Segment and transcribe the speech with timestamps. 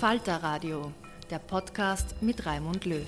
[0.00, 0.92] Falter Radio,
[1.30, 3.04] der Podcast mit Raimund Löw.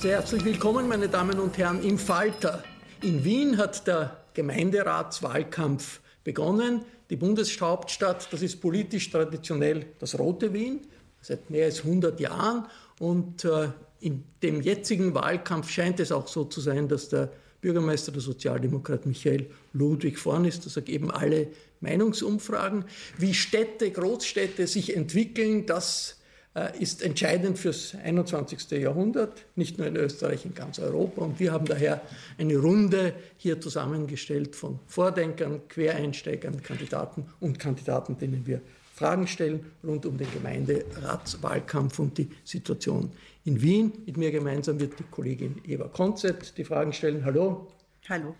[0.00, 2.64] Sehr herzlich willkommen, meine Damen und Herren, im Falter.
[3.04, 6.84] In Wien hat der Gemeinderatswahlkampf begonnen.
[7.08, 10.80] Die Bundeshauptstadt, das ist politisch traditionell das rote Wien,
[11.20, 12.66] seit mehr als 100 Jahren.
[12.98, 13.68] Und äh,
[14.00, 19.06] in dem jetzigen Wahlkampf scheint es auch so zu sein, dass der Bürgermeister der Sozialdemokrat
[19.06, 20.66] Michael Ludwig vorn ist.
[20.66, 21.46] Das ergeben alle
[21.80, 22.84] Meinungsumfragen.
[23.18, 26.20] Wie Städte, Großstädte sich entwickeln, das
[26.54, 28.70] äh, ist entscheidend fürs 21.
[28.72, 31.22] Jahrhundert, nicht nur in Österreich, in ganz Europa.
[31.22, 32.00] Und wir haben daher
[32.38, 38.60] eine Runde hier zusammengestellt von Vordenkern, Quereinsteigern, Kandidaten und Kandidaten, denen wir
[38.94, 43.12] Fragen stellen rund um den Gemeinderatswahlkampf und die Situation
[43.44, 43.92] in Wien.
[44.04, 47.24] Mit mir gemeinsam wird die Kollegin Eva Konzett die Fragen stellen.
[47.24, 47.68] Hallo.
[48.08, 48.34] Hallo.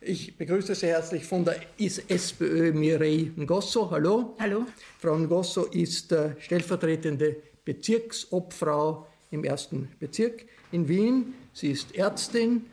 [0.00, 3.90] Ich begrüße sehr herzlich von der SPÖ Mireille Ngosso.
[3.90, 4.36] Hallo.
[4.38, 4.64] Hallo.
[5.00, 11.34] Frau Ngosso ist äh, stellvertretende Bezirksobfrau im ersten Bezirk in Wien.
[11.52, 12.66] Sie ist Ärztin.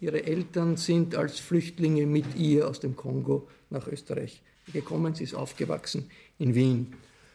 [0.00, 4.42] Ihre Eltern sind als Flüchtlinge mit ihr aus dem Kongo nach Österreich
[4.72, 5.14] gekommen.
[5.14, 6.10] Sie ist aufgewachsen
[6.40, 6.92] in Wien.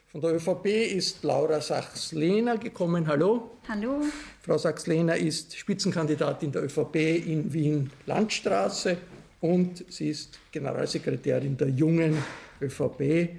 [0.08, 3.08] Von der ÖVP ist Laura Sachs-Lehner gekommen.
[3.08, 3.52] Hallo.
[3.70, 4.02] Hallo.
[4.42, 8.98] Frau Sachs-Lehner ist Spitzenkandidatin der ÖVP in Wien-Landstraße
[9.42, 12.18] und sie ist Generalsekretärin der jungen
[12.62, 13.30] ÖVP.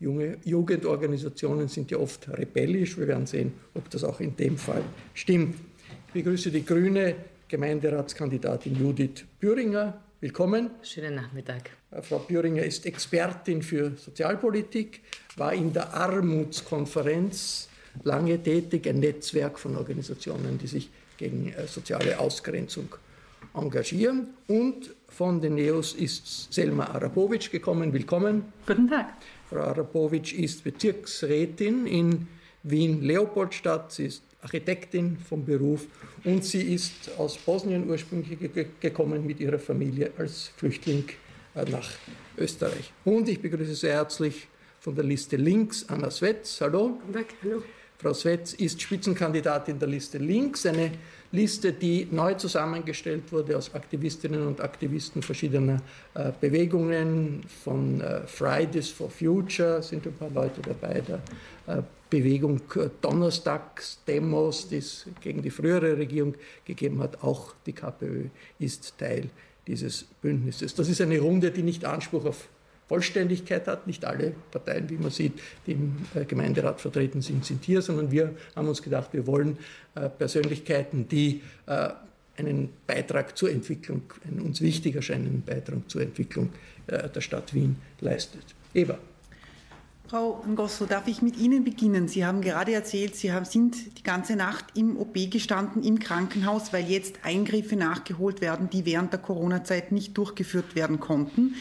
[0.00, 2.98] Junge Jugendorganisationen sind ja oft rebellisch.
[2.98, 4.82] Wir werden sehen, ob das auch in dem Fall
[5.14, 5.56] stimmt.
[6.08, 7.14] Ich begrüße die grüne
[7.48, 10.00] Gemeinderatskandidatin Judith Büringer.
[10.20, 10.70] Willkommen.
[10.82, 11.70] Schönen Nachmittag.
[11.90, 15.02] Äh, Frau Büringer ist Expertin für Sozialpolitik,
[15.36, 17.68] war in der Armutskonferenz
[18.02, 22.88] lange tätig, ein Netzwerk von Organisationen, die sich gegen äh, soziale Ausgrenzung
[23.54, 24.28] engagieren.
[24.48, 27.92] Und von den NEOS ist Selma Arapovic gekommen.
[27.92, 28.52] Willkommen.
[28.66, 29.14] Guten Tag.
[29.48, 32.26] Frau Arapovic ist Bezirksrätin in
[32.64, 33.92] Wien-Leopoldstadt.
[33.92, 35.86] Sie ist Architektin vom Beruf
[36.24, 38.38] und sie ist aus Bosnien ursprünglich
[38.80, 41.04] gekommen mit ihrer Familie als Flüchtling
[41.54, 41.88] äh, nach
[42.36, 42.92] Österreich.
[43.04, 44.48] Und ich begrüße sehr herzlich
[44.80, 46.60] von der Liste Links Anna Svetz.
[46.60, 46.98] Hallo.
[47.00, 47.26] Guten Tag.
[47.42, 47.62] Hallo.
[47.96, 50.90] Frau Svetz ist Spitzenkandidatin der Liste Links, eine
[51.34, 55.82] Liste, die neu zusammengestellt wurde aus Aktivistinnen und Aktivisten verschiedener
[56.14, 61.20] äh, Bewegungen, von äh, Fridays for Future sind ein paar Leute dabei, der
[61.66, 66.34] äh, Bewegung äh, Donnerstagsdemos, die es gegen die frühere Regierung
[66.64, 67.22] gegeben hat.
[67.24, 68.26] Auch die KPÖ
[68.60, 69.28] ist Teil
[69.66, 70.74] dieses Bündnisses.
[70.74, 72.48] Das ist eine Runde, die nicht Anspruch auf
[72.88, 73.86] Vollständigkeit hat.
[73.86, 78.10] Nicht alle Parteien, wie man sieht, die im äh, Gemeinderat vertreten sind, sind hier, sondern
[78.10, 79.58] wir haben uns gedacht, wir wollen
[79.94, 81.42] äh, Persönlichkeiten, die
[82.36, 86.50] einen Beitrag zur Entwicklung, einen uns wichtig erscheinenden Beitrag zur Entwicklung
[86.86, 88.44] äh, der Stadt Wien leistet.
[88.72, 88.98] Eva.
[90.06, 92.08] Frau Ngosso, darf ich mit Ihnen beginnen?
[92.08, 96.84] Sie haben gerade erzählt, Sie sind die ganze Nacht im OP gestanden, im Krankenhaus, weil
[96.84, 101.54] jetzt Eingriffe nachgeholt werden, die während der Corona-Zeit nicht durchgeführt werden konnten.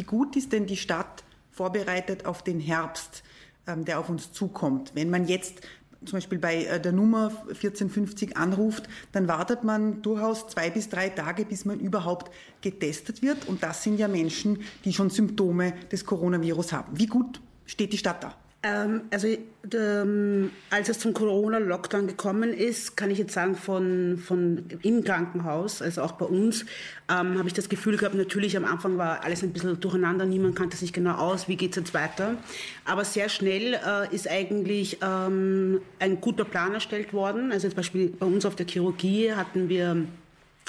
[0.00, 3.22] Wie gut ist denn die Stadt vorbereitet auf den Herbst,
[3.66, 4.92] ähm, der auf uns zukommt?
[4.94, 5.60] Wenn man jetzt
[6.06, 11.10] zum Beispiel bei äh, der Nummer 1450 anruft, dann wartet man durchaus zwei bis drei
[11.10, 12.32] Tage, bis man überhaupt
[12.62, 13.46] getestet wird.
[13.46, 16.98] Und das sind ja Menschen, die schon Symptome des Coronavirus haben.
[16.98, 18.34] Wie gut steht die Stadt da?
[18.62, 19.26] Ähm, also
[19.72, 25.80] ähm, als es zum Corona-Lockdown gekommen ist, kann ich jetzt sagen, von, von im Krankenhaus,
[25.80, 26.66] also auch bei uns,
[27.08, 30.56] ähm, habe ich das Gefühl gehabt, natürlich am Anfang war alles ein bisschen durcheinander, niemand
[30.56, 32.36] kannte sich genau aus, wie geht es jetzt weiter.
[32.84, 37.52] Aber sehr schnell äh, ist eigentlich ähm, ein guter Plan erstellt worden.
[37.52, 40.04] Also zum Beispiel bei uns auf der Chirurgie hatten wir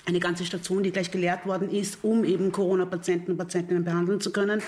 [0.06, 4.32] eine ganze Station, die gleich geleert worden ist, um eben Corona-Patienten und Patientinnen behandeln zu
[4.32, 4.62] können.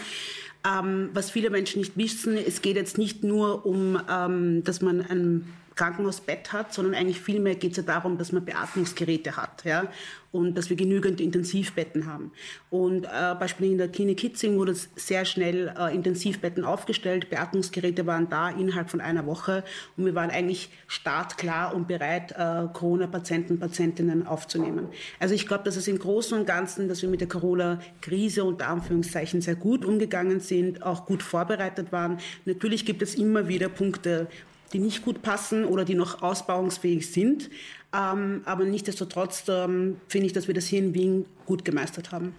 [0.65, 5.01] Ähm, was viele Menschen nicht wissen, es geht jetzt nicht nur um, ähm, dass man
[5.01, 9.65] ein Krankenhausbett hat, sondern eigentlich vielmehr geht es ja darum, dass man Beatmungsgeräte hat.
[9.65, 9.89] Ja?
[10.33, 12.31] und dass wir genügend Intensivbetten haben.
[12.71, 13.07] Und äh,
[13.39, 18.89] beispielsweise in der Klinik Hitzing wurde sehr schnell äh, Intensivbetten aufgestellt, Beatmungsgeräte waren da innerhalb
[18.89, 19.63] von einer Woche
[19.95, 24.87] und wir waren eigentlich startklar und bereit, äh, Corona-Patienten, Patientinnen aufzunehmen.
[25.19, 28.69] Also ich glaube, dass es im Großen und Ganzen, dass wir mit der Corona-Krise unter
[28.69, 32.17] Anführungszeichen sehr gut umgegangen sind, auch gut vorbereitet waren.
[32.45, 34.27] Natürlich gibt es immer wieder Punkte,
[34.73, 37.49] die nicht gut passen oder die noch ausbauungsfähig sind.
[37.93, 42.35] Ähm, aber nichtsdestotrotz ähm, finde ich, dass wir das hier in Wien gut gemeistert haben.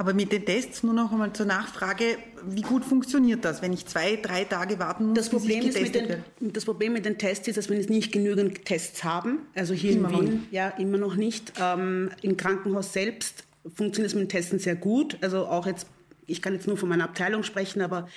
[0.00, 3.84] Aber mit den Tests nur noch einmal zur Nachfrage, wie gut funktioniert das, wenn ich
[3.84, 7.04] zwei, drei Tage warten muss, das Problem bis ich getestet ist den, Das Problem mit
[7.04, 9.40] den Tests ist, dass wir nicht genügend Tests haben.
[9.56, 10.52] Also hier immer in Wien, nicht.
[10.52, 11.52] ja, immer noch nicht.
[11.60, 15.18] Ähm, Im Krankenhaus selbst funktioniert es mit den Testen sehr gut.
[15.20, 15.88] Also auch jetzt,
[16.26, 18.08] ich kann jetzt nur von meiner Abteilung sprechen, aber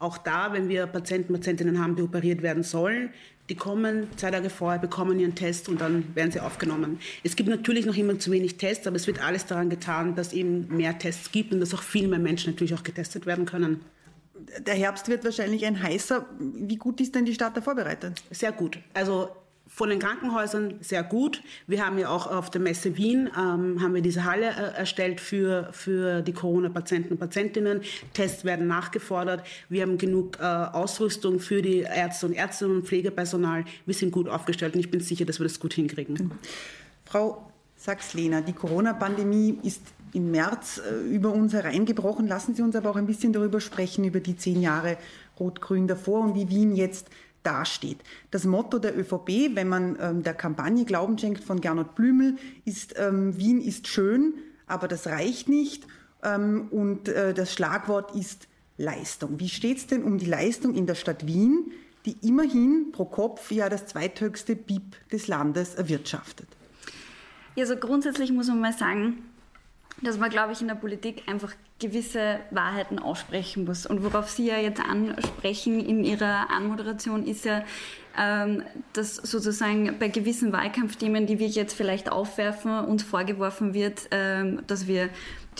[0.00, 3.10] auch da, wenn wir Patienten, Patientinnen haben, die operiert werden sollen,
[3.50, 7.00] die kommen zwei Tage vorher, bekommen ihren Test und dann werden sie aufgenommen.
[7.22, 10.32] Es gibt natürlich noch immer zu wenig Tests, aber es wird alles daran getan, dass
[10.32, 13.80] eben mehr Tests gibt und dass auch viel mehr Menschen natürlich auch getestet werden können.
[14.66, 16.24] Der Herbst wird wahrscheinlich ein heißer.
[16.38, 18.22] Wie gut ist denn die Stadt da vorbereitet?
[18.30, 18.78] Sehr gut.
[18.94, 19.28] Also
[19.72, 21.42] von den Krankenhäusern sehr gut.
[21.68, 25.20] Wir haben ja auch auf der Messe Wien ähm, haben wir diese Halle äh, erstellt
[25.20, 27.80] für, für die Corona-Patienten und Patientinnen.
[28.12, 29.46] Tests werden nachgefordert.
[29.68, 33.64] Wir haben genug äh, Ausrüstung für die Ärzte und Ärztinnen und Pflegepersonal.
[33.86, 36.32] Wir sind gut aufgestellt und ich bin sicher, dass wir das gut hinkriegen.
[37.04, 37.46] Frau
[37.76, 39.82] Sachs-Lehner, die Corona-Pandemie ist
[40.12, 42.26] im März äh, über uns hereingebrochen.
[42.26, 44.98] Lassen Sie uns aber auch ein bisschen darüber sprechen, über die zehn Jahre
[45.38, 47.06] Rot-Grün davor und wie Wien jetzt
[47.42, 47.98] dasteht.
[48.30, 52.94] Das Motto der ÖVP, wenn man ähm, der Kampagne Glauben schenkt von Gernot Blümel, ist
[52.98, 54.34] ähm, Wien ist schön,
[54.66, 55.86] aber das reicht nicht.
[56.22, 59.40] Ähm, und äh, das Schlagwort ist Leistung.
[59.40, 61.72] Wie steht es denn um die Leistung in der Stadt Wien,
[62.06, 66.48] die immerhin pro Kopf ja das zweithöchste BIP des Landes erwirtschaftet?
[67.56, 69.18] Ja, also grundsätzlich muss man mal sagen,
[70.02, 73.86] dass man, glaube ich, in der Politik einfach gewisse Wahrheiten aussprechen muss.
[73.86, 77.64] Und worauf Sie ja jetzt ansprechen in Ihrer Anmoderation ist ja,
[78.18, 78.62] ähm,
[78.92, 84.86] dass sozusagen bei gewissen Wahlkampfthemen, die wir jetzt vielleicht aufwerfen, uns vorgeworfen wird, ähm, dass
[84.86, 85.10] wir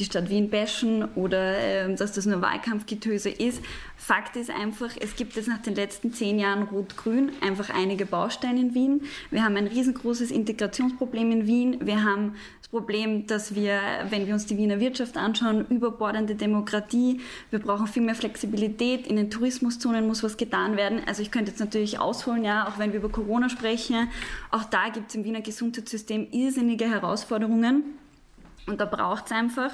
[0.01, 3.63] die Stadt Wien bashen oder ähm, dass das nur Wahlkampfgetöse ist.
[3.97, 8.61] Fakt ist einfach, es gibt jetzt nach den letzten zehn Jahren Rot-Grün einfach einige Bausteine
[8.61, 9.03] in Wien.
[9.31, 11.87] Wir haben ein riesengroßes Integrationsproblem in Wien.
[11.87, 13.79] Wir haben das Problem, dass wir,
[14.09, 17.21] wenn wir uns die Wiener Wirtschaft anschauen, überbordende Demokratie.
[17.51, 19.07] Wir brauchen viel mehr Flexibilität.
[19.07, 21.03] In den Tourismuszonen muss was getan werden.
[21.07, 24.09] Also ich könnte jetzt natürlich ausholen, ja, auch wenn wir über Corona sprechen.
[24.51, 28.00] Auch da gibt es im Wiener Gesundheitssystem irrsinnige Herausforderungen.
[28.67, 29.73] Und da braucht es einfach,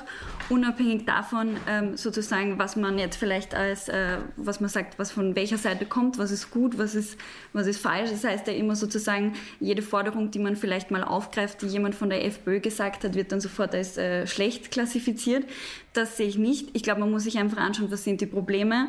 [0.48, 5.34] unabhängig davon, ähm, sozusagen, was man jetzt vielleicht als, äh, was man sagt, was von
[5.34, 7.18] welcher Seite kommt, was ist gut, was ist,
[7.52, 8.10] was ist falsch.
[8.10, 12.10] Das heißt ja immer sozusagen, jede Forderung, die man vielleicht mal aufgreift, die jemand von
[12.10, 15.44] der FPÖ gesagt hat, wird dann sofort als äh, schlecht klassifiziert.
[15.92, 16.70] Das sehe ich nicht.
[16.74, 18.88] Ich glaube, man muss sich einfach anschauen, was sind die Probleme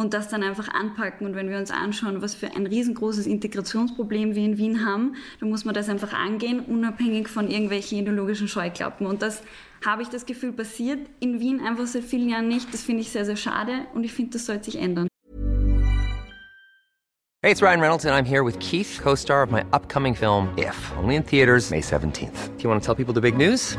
[0.00, 1.26] und das dann einfach anpacken.
[1.26, 5.50] Und wenn wir uns anschauen, was für ein riesengroßes Integrationsproblem wir in Wien haben, dann
[5.50, 9.06] muss man das einfach angehen, unabhängig von irgendwelchen ideologischen Scheuklappen.
[9.06, 9.42] Und das
[9.84, 12.72] habe ich das Gefühl passiert in Wien einfach seit vielen Jahren nicht.
[12.72, 15.06] Das finde ich sehr, sehr schade und ich finde, das sollte sich ändern.
[17.42, 20.76] Hey, it's Ryan Reynolds and I'm here with Keith, co-star of my upcoming film If,
[20.98, 22.56] only in theaters May 17th.
[22.56, 23.78] Do you want to tell people the big news?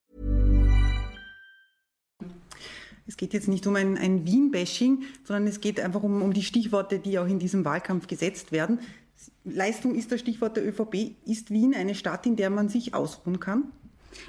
[3.11, 6.43] Es geht jetzt nicht um ein, ein Wien-Bashing, sondern es geht einfach um, um die
[6.43, 8.79] Stichworte, die auch in diesem Wahlkampf gesetzt werden.
[9.43, 11.17] Leistung ist das Stichwort der ÖVP.
[11.25, 13.65] Ist Wien eine Stadt, in der man sich ausruhen kann?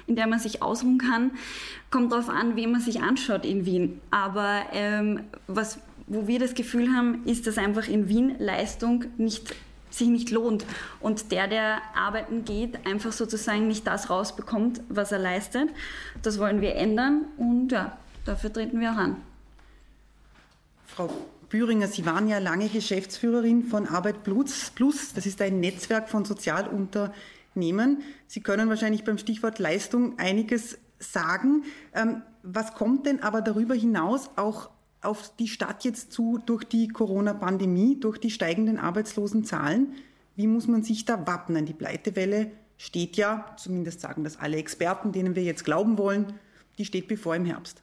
[0.05, 1.31] in der man sich ausruhen kann.
[1.91, 4.01] Kommt darauf an, wen man sich anschaut in Wien.
[4.11, 9.55] Aber ähm, was, wo wir das Gefühl haben, ist, dass einfach in Wien Leistung nicht,
[9.89, 10.65] sich nicht lohnt
[10.99, 15.69] und der, der arbeiten geht, einfach sozusagen nicht das rausbekommt, was er leistet.
[16.21, 19.17] Das wollen wir ändern und ja, dafür treten wir auch an.
[20.85, 21.09] Frau
[21.49, 24.71] Büringer, Sie waren ja lange Geschäftsführerin von Arbeit Plus.
[24.73, 25.13] Plus.
[25.13, 28.01] Das ist ein Netzwerk von Sozialunternehmen.
[28.27, 31.63] Sie können wahrscheinlich beim Stichwort Leistung einiges sagen.
[31.93, 36.87] Ähm, was kommt denn aber darüber hinaus auch auf die Stadt jetzt zu durch die
[36.87, 39.93] Corona-Pandemie, durch die steigenden Arbeitslosenzahlen?
[40.35, 41.67] Wie muss man sich da wappnen?
[41.67, 46.33] Die Pleitewelle steht ja, zumindest sagen das alle Experten, denen wir jetzt glauben wollen,
[46.79, 47.82] die steht bevor im Herbst.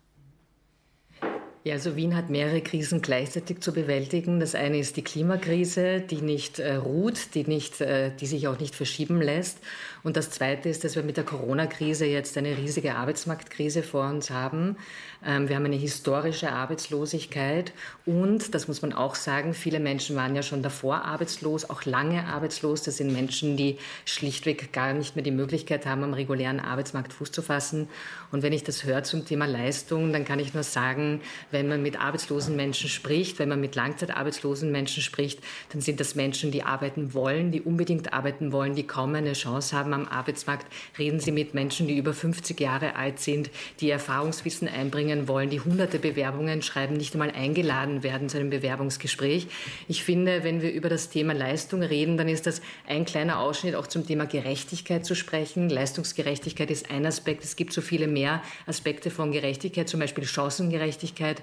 [1.63, 4.41] Ja, also Wien hat mehrere Krisen gleichzeitig zu bewältigen.
[4.41, 8.59] Das eine ist die Klimakrise, die nicht äh, ruht, die, nicht, äh, die sich auch
[8.59, 9.59] nicht verschieben lässt.
[10.03, 14.31] Und das zweite ist, dass wir mit der Corona-Krise jetzt eine riesige Arbeitsmarktkrise vor uns
[14.31, 14.77] haben.
[15.25, 17.73] Ähm, wir haben eine historische Arbeitslosigkeit
[18.07, 22.27] und, das muss man auch sagen, viele Menschen waren ja schon davor arbeitslos, auch lange
[22.27, 22.83] arbeitslos.
[22.83, 27.33] Das sind Menschen, die schlichtweg gar nicht mehr die Möglichkeit haben, am regulären Arbeitsmarkt Fuß
[27.33, 27.89] zu fassen.
[28.33, 31.83] Und wenn ich das höre zum Thema Leistung, dann kann ich nur sagen, wenn man
[31.83, 35.41] mit arbeitslosen Menschen spricht, wenn man mit langzeitarbeitslosen Menschen spricht,
[35.73, 39.77] dann sind das Menschen, die arbeiten wollen, die unbedingt arbeiten wollen, die kaum eine Chance
[39.77, 40.67] haben am Arbeitsmarkt.
[40.99, 45.61] Reden Sie mit Menschen, die über 50 Jahre alt sind, die Erfahrungswissen einbringen wollen, die
[45.61, 49.47] hunderte Bewerbungen schreiben, nicht einmal eingeladen werden zu einem Bewerbungsgespräch.
[49.89, 53.75] Ich finde, wenn wir über das Thema Leistung reden, dann ist das ein kleiner Ausschnitt
[53.75, 55.69] auch zum Thema Gerechtigkeit zu sprechen.
[55.69, 57.45] Leistungsgerechtigkeit ist ein Aspekt.
[57.45, 61.43] Es gibt so viele mehr Aspekte von Gerechtigkeit, zum Beispiel Chancengerechtigkeit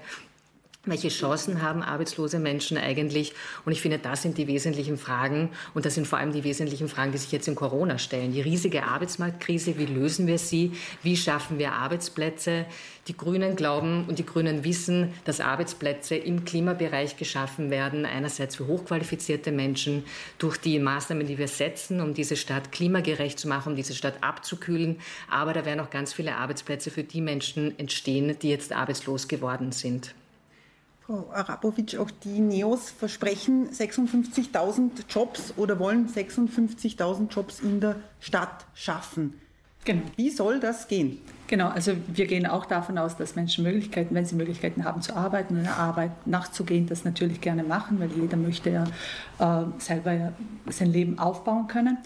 [0.84, 3.32] welche Chancen haben arbeitslose Menschen eigentlich?
[3.64, 5.50] Und ich finde, das sind die wesentlichen Fragen.
[5.74, 8.32] Und das sind vor allem die wesentlichen Fragen, die sich jetzt in Corona stellen.
[8.32, 10.72] Die riesige Arbeitsmarktkrise, wie lösen wir sie?
[11.02, 12.66] Wie schaffen wir Arbeitsplätze?
[13.08, 18.04] Die Grünen glauben und die Grünen wissen, dass Arbeitsplätze im Klimabereich geschaffen werden.
[18.04, 20.04] Einerseits für hochqualifizierte Menschen
[20.38, 24.22] durch die Maßnahmen, die wir setzen, um diese Stadt klimagerecht zu machen, um diese Stadt
[24.22, 25.00] abzukühlen.
[25.30, 29.72] Aber da werden auch ganz viele Arbeitsplätze für die Menschen entstehen, die jetzt arbeitslos geworden
[29.72, 30.14] sind.
[31.08, 38.66] Frau Arapovic, auch die Neos versprechen 56.000 Jobs oder wollen 56.000 Jobs in der Stadt
[38.74, 39.32] schaffen.
[39.86, 40.02] Genau.
[40.16, 41.18] Wie soll das gehen?
[41.46, 45.16] Genau, also wir gehen auch davon aus, dass Menschen Möglichkeiten, wenn sie Möglichkeiten haben zu
[45.16, 48.84] arbeiten und der Arbeit nachzugehen, das natürlich gerne machen, weil jeder möchte ja
[49.38, 50.34] äh, selber
[50.66, 51.96] sein Leben aufbauen können.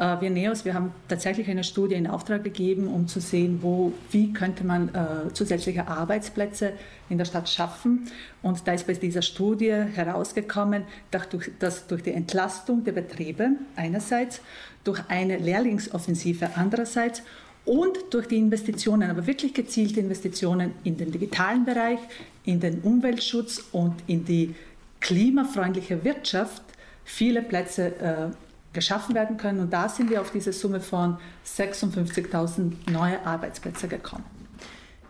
[0.00, 3.92] Äh, wir Neos, wir haben tatsächlich eine Studie in Auftrag gegeben, um zu sehen, wo,
[4.10, 6.72] wie könnte man äh, zusätzliche Arbeitsplätze
[7.10, 8.08] in der Stadt schaffen.
[8.42, 13.50] Und da ist bei dieser Studie herausgekommen, dass durch, dass durch die Entlastung der Betriebe
[13.76, 14.40] einerseits,
[14.82, 17.22] durch eine Lehrlingsoffensive andererseits
[17.66, 21.98] und durch die Investitionen, aber wirklich gezielte Investitionen in den digitalen Bereich,
[22.46, 24.54] in den Umweltschutz und in die
[25.00, 26.62] klimafreundliche Wirtschaft
[27.04, 29.60] viele Plätze äh, geschaffen werden können.
[29.60, 34.24] Und da sind wir auf diese Summe von 56.000 neue Arbeitsplätze gekommen.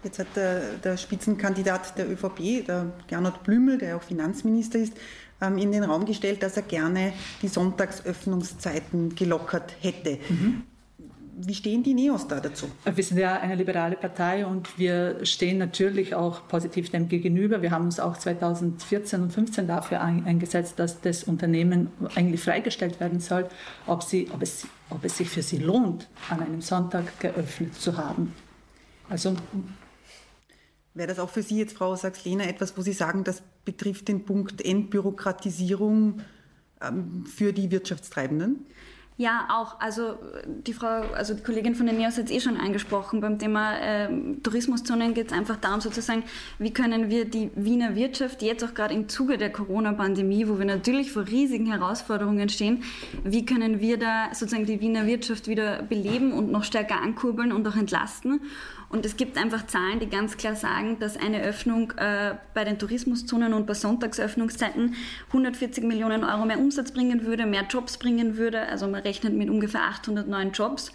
[0.03, 4.95] Jetzt hat der, der, Spitzenkandidat der ÖVP, der Gernot Blümel, der auch Finanzminister ist,
[5.43, 7.13] ähm, in den Raum gestellt, dass er gerne
[7.43, 10.19] die Sonntagsöffnungszeiten gelockert hätte.
[10.29, 10.63] Mhm.
[11.47, 12.67] Wie stehen die Neos da dazu?
[12.85, 17.63] Wir sind ja eine liberale Partei und wir stehen natürlich auch positiv dem gegenüber.
[17.63, 23.21] Wir haben uns auch 2014 und 2015 dafür eingesetzt, dass das Unternehmen eigentlich freigestellt werden
[23.21, 23.49] soll,
[23.87, 27.97] ob, sie, ob, es, ob es sich für sie lohnt, an einem Sonntag geöffnet zu
[27.97, 28.35] haben.
[29.09, 29.35] Also
[30.93, 34.25] Wäre das auch für Sie jetzt, Frau Sachs-Lehner, etwas, wo Sie sagen, das betrifft den
[34.25, 36.21] Punkt Entbürokratisierung
[36.81, 38.67] ähm, für die Wirtschaftstreibenden?
[39.21, 39.79] Ja, auch.
[39.81, 40.15] Also
[40.47, 43.21] die Frau, also die Kollegin von den NEOS hat es eh schon angesprochen.
[43.21, 44.09] Beim Thema äh,
[44.43, 46.25] Tourismuszonen geht es einfach darum, sozusagen,
[46.59, 50.65] wie können wir die Wiener Wirtschaft jetzt auch gerade im Zuge der Corona-Pandemie, wo wir
[50.65, 52.83] natürlich vor riesigen Herausforderungen stehen,
[53.23, 57.69] wie können wir da sozusagen die Wiener Wirtschaft wieder beleben und noch stärker ankurbeln und
[57.69, 58.41] auch entlasten?
[58.91, 62.77] Und es gibt einfach Zahlen, die ganz klar sagen, dass eine Öffnung äh, bei den
[62.79, 64.97] Tourismuszonen und bei Sonntagsöffnungszeiten
[65.29, 68.63] 140 Millionen Euro mehr Umsatz bringen würde, mehr Jobs bringen würde.
[68.63, 70.91] Also man rechnet mit ungefähr 800 neuen Jobs.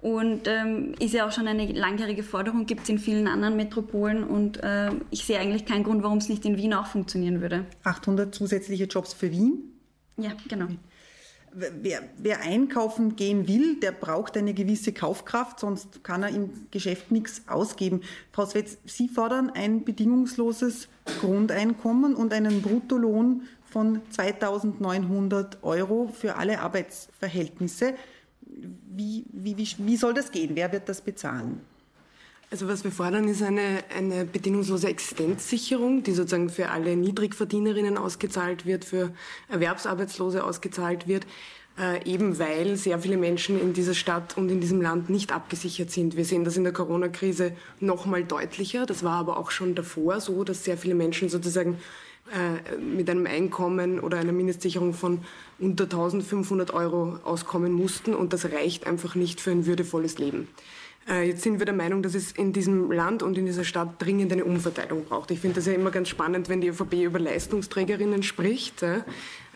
[0.00, 4.24] Und ähm, ist ja auch schon eine langjährige Forderung, gibt es in vielen anderen Metropolen.
[4.24, 7.64] Und äh, ich sehe eigentlich keinen Grund, warum es nicht in Wien auch funktionieren würde.
[7.82, 9.72] 800 zusätzliche Jobs für Wien?
[10.18, 10.66] Ja, genau.
[11.52, 17.10] Wer, wer, einkaufen gehen will, der braucht eine gewisse Kaufkraft, sonst kann er im Geschäft
[17.10, 18.02] nichts ausgeben.
[18.32, 20.88] Frau Swetz, Sie fordern ein bedingungsloses
[21.20, 27.94] Grundeinkommen und einen Bruttolohn von 2900 Euro für alle Arbeitsverhältnisse.
[28.40, 30.50] Wie, wie, wie, wie soll das gehen?
[30.54, 31.60] Wer wird das bezahlen?
[32.50, 38.64] Also was wir fordern, ist eine, eine bedingungslose Existenzsicherung, die sozusagen für alle Niedrigverdienerinnen ausgezahlt
[38.64, 39.12] wird, für
[39.50, 41.26] Erwerbsarbeitslose ausgezahlt wird,
[41.78, 45.90] äh, eben weil sehr viele Menschen in dieser Stadt und in diesem Land nicht abgesichert
[45.90, 46.16] sind.
[46.16, 48.86] Wir sehen das in der Corona-Krise noch mal deutlicher.
[48.86, 51.78] Das war aber auch schon davor so, dass sehr viele Menschen sozusagen
[52.32, 55.20] äh, mit einem Einkommen oder einer Mindestsicherung von
[55.58, 60.48] unter 1500 Euro auskommen mussten und das reicht einfach nicht für ein würdevolles Leben.
[61.08, 63.90] Äh, jetzt sind wir der Meinung, dass es in diesem Land und in dieser Stadt
[63.98, 65.30] dringend eine Umverteilung braucht.
[65.30, 68.84] Ich finde das ja immer ganz spannend, wenn die ÖVP über Leistungsträgerinnen spricht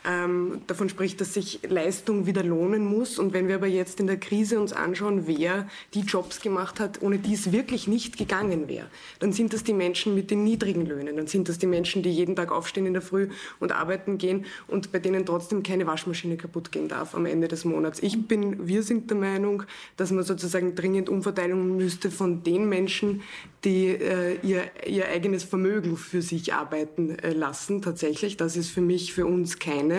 [0.05, 3.19] ähm, davon spricht, dass sich Leistung wieder lohnen muss.
[3.19, 7.03] Und wenn wir aber jetzt in der Krise uns anschauen, wer die Jobs gemacht hat,
[7.03, 8.87] ohne die es wirklich nicht gegangen wäre,
[9.21, 11.17] dann sind das die Menschen mit den niedrigen Löhnen.
[11.17, 13.29] Dann sind das die Menschen, die jeden Tag aufstehen in der Früh
[13.61, 17.65] und arbeiten gehen und bei denen trotzdem keine Waschmaschine kaputt gehen darf am Ende des
[17.65, 18.01] Monats.
[18.03, 19.65] Ich bin, wir sind der Meinung,
[19.97, 23.23] dass man sozusagen dringend Umverteilung müsste von den Menschen,
[23.65, 27.81] die äh, ihr, ihr eigenes Vermögen für sich arbeiten äh, lassen.
[27.83, 29.92] Tatsächlich, das ist für mich, für uns keine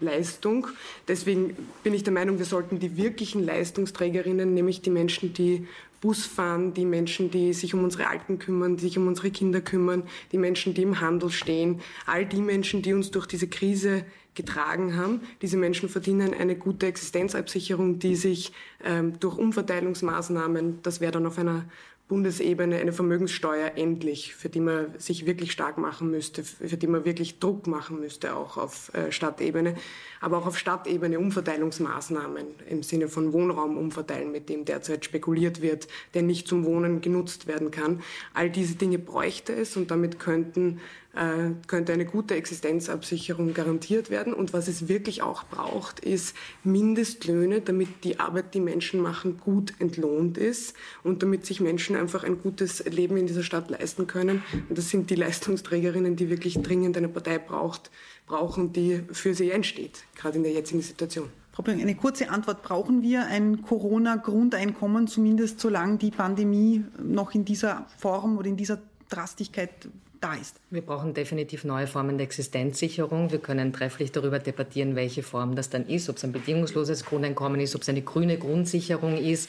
[0.00, 0.66] Leistung.
[1.08, 5.66] Deswegen bin ich der Meinung, wir sollten die wirklichen Leistungsträgerinnen, nämlich die Menschen, die
[6.00, 9.60] Bus fahren, die Menschen, die sich um unsere Alten kümmern, die sich um unsere Kinder
[9.60, 14.04] kümmern, die Menschen, die im Handel stehen, all die Menschen, die uns durch diese Krise
[14.34, 15.22] getragen haben.
[15.40, 18.52] Diese Menschen verdienen eine gute Existenzabsicherung, die sich
[18.84, 21.64] ähm, durch Umverteilungsmaßnahmen, das wäre dann auf einer
[22.08, 27.04] Bundesebene eine Vermögenssteuer endlich, für die man sich wirklich stark machen müsste, für die man
[27.04, 29.74] wirklich Druck machen müsste, auch auf äh, Stadtebene,
[30.20, 35.88] aber auch auf Stadtebene Umverteilungsmaßnahmen im Sinne von Wohnraum umverteilen, mit dem derzeit spekuliert wird,
[36.14, 38.02] der nicht zum Wohnen genutzt werden kann.
[38.34, 40.80] All diese Dinge bräuchte es und damit könnten
[41.66, 44.34] könnte eine gute Existenzabsicherung garantiert werden.
[44.34, 49.74] Und was es wirklich auch braucht, ist Mindestlöhne, damit die Arbeit, die Menschen machen, gut
[49.78, 54.42] entlohnt ist und damit sich Menschen einfach ein gutes Leben in dieser Stadt leisten können.
[54.68, 57.90] Und das sind die Leistungsträgerinnen, die wirklich dringend eine Partei braucht,
[58.26, 61.30] brauchen, die für sie einsteht, gerade in der jetzigen Situation.
[61.64, 62.62] Eine kurze Antwort.
[62.62, 68.78] Brauchen wir ein Corona-Grundeinkommen, zumindest solange die Pandemie noch in dieser Form oder in dieser
[69.08, 69.70] Drastigkeit
[70.26, 70.56] da ist.
[70.70, 73.30] Wir brauchen definitiv neue Formen der Existenzsicherung.
[73.30, 77.60] Wir können trefflich darüber debattieren, welche Form das dann ist, ob es ein bedingungsloses Grundeinkommen
[77.60, 79.48] ist, ob es eine grüne Grundsicherung ist,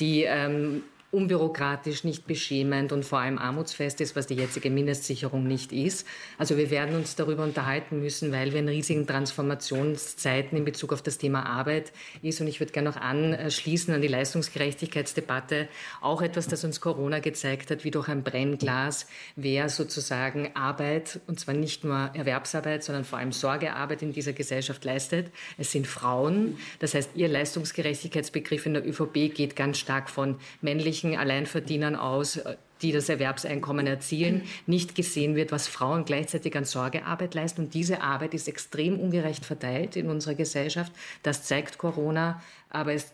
[0.00, 0.82] die ähm,
[1.14, 6.06] unbürokratisch, nicht beschämend und vor allem armutsfest ist, was die jetzige Mindestsicherung nicht ist.
[6.38, 11.02] Also wir werden uns darüber unterhalten müssen, weil wir in riesigen Transformationszeiten in Bezug auf
[11.02, 12.40] das Thema Arbeit ist.
[12.40, 15.68] Und ich würde gerne noch anschließen an die Leistungsgerechtigkeitsdebatte.
[16.00, 21.38] Auch etwas, das uns Corona gezeigt hat, wie durch ein Brennglas, wer sozusagen Arbeit, und
[21.38, 25.30] zwar nicht nur Erwerbsarbeit, sondern vor allem Sorgearbeit in dieser Gesellschaft leistet.
[25.58, 26.58] Es sind Frauen.
[26.80, 32.36] Das heißt, ihr Leistungsgerechtigkeitsbegriff in der ÖVP geht ganz stark von männlichen männlichen Alleinverdienern aus,
[32.36, 37.62] äh, die das Erwerbseinkommen erzielen, nicht gesehen wird, was Frauen gleichzeitig an Sorgearbeit leisten.
[37.62, 40.92] Und diese Arbeit ist extrem ungerecht verteilt in unserer Gesellschaft.
[41.22, 42.42] Das zeigt Corona
[42.74, 43.12] aber es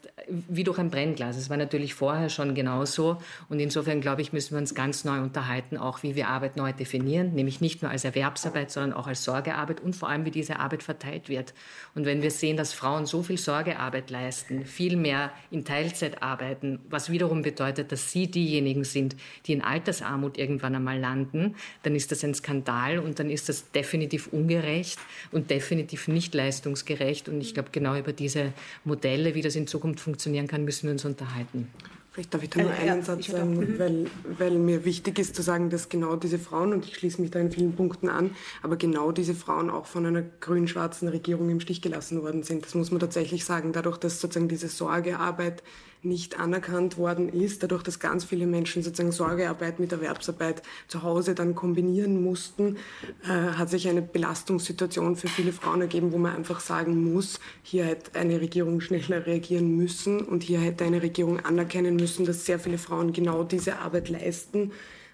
[0.49, 1.37] wie durch ein Brennglas.
[1.37, 3.19] Es war natürlich vorher schon genauso.
[3.49, 6.73] Und insofern, glaube ich, müssen wir uns ganz neu unterhalten, auch wie wir Arbeit neu
[6.73, 10.59] definieren, nämlich nicht nur als Erwerbsarbeit, sondern auch als Sorgearbeit und vor allem, wie diese
[10.59, 11.53] Arbeit verteilt wird.
[11.95, 16.81] Und wenn wir sehen, dass Frauen so viel Sorgearbeit leisten, viel mehr in Teilzeit arbeiten,
[16.89, 22.13] was wiederum bedeutet, dass sie diejenigen sind, die in Altersarmut irgendwann einmal landen, dann ist
[22.13, 24.99] das ein Skandal und dann ist das definitiv ungerecht
[25.33, 27.29] und definitiv nicht leistungsgerecht.
[27.29, 28.53] Und ich glaube, genau über diese
[28.85, 31.69] Modelle, wie das das in Zukunft funktionieren kann, müssen wir uns unterhalten.
[32.13, 34.07] Vielleicht darf ich da nur äh, einen Satz sagen, weil,
[34.39, 37.39] weil mir wichtig ist zu sagen, dass genau diese Frauen, und ich schließe mich da
[37.39, 38.33] in vielen Punkten an,
[38.63, 42.65] aber genau diese Frauen auch von einer grün-schwarzen Regierung im Stich gelassen worden sind.
[42.65, 43.73] Das muss man tatsächlich sagen.
[43.73, 45.63] Dadurch, dass sozusagen diese Sorgearbeit
[46.03, 51.35] nicht anerkannt worden ist, dadurch, dass ganz viele Menschen sozusagen Sorgearbeit mit Erwerbsarbeit zu Hause
[51.35, 52.77] dann kombinieren mussten,
[53.25, 57.85] äh, hat sich eine Belastungssituation für viele Frauen ergeben, wo man einfach sagen muss, hier
[57.85, 62.59] hätte eine Regierung schneller reagieren müssen und hier hätte eine Regierung anerkennen müssen, dass sehr
[62.59, 64.73] viele Frauen genau diese Arbeit leisten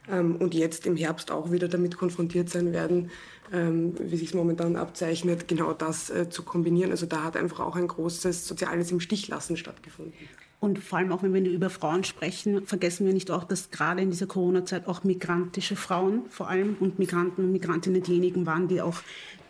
[0.09, 3.11] ähm, und jetzt im Herbst auch wieder damit konfrontiert sein werden,
[3.53, 6.90] ähm, wie sich es momentan abzeichnet, genau das äh, zu kombinieren.
[6.90, 10.14] Also da hat einfach auch ein großes soziales im Stichlassen stattgefunden.
[10.59, 14.01] Und vor allem auch, wenn wir über Frauen sprechen, vergessen wir nicht auch, dass gerade
[14.01, 18.81] in dieser Corona-Zeit auch migrantische Frauen vor allem und Migranten und Migrantinnen diejenigen waren, die
[18.81, 19.03] auch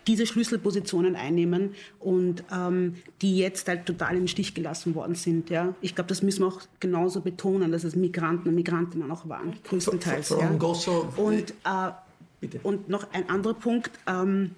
[0.07, 5.51] diese Schlüsselpositionen einnehmen und ähm, die jetzt halt total im Stich gelassen worden sind.
[5.51, 5.75] Ja.
[5.81, 9.55] Ich glaube, das müssen wir auch genauso betonen, dass es Migranten und Migrantinnen auch waren,
[9.65, 10.29] größtenteils.
[10.29, 10.51] Frau ja.
[10.53, 14.53] Gosso, und, äh, und noch ein anderer Punkt, ähm,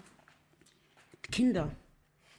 [1.30, 1.70] Kinder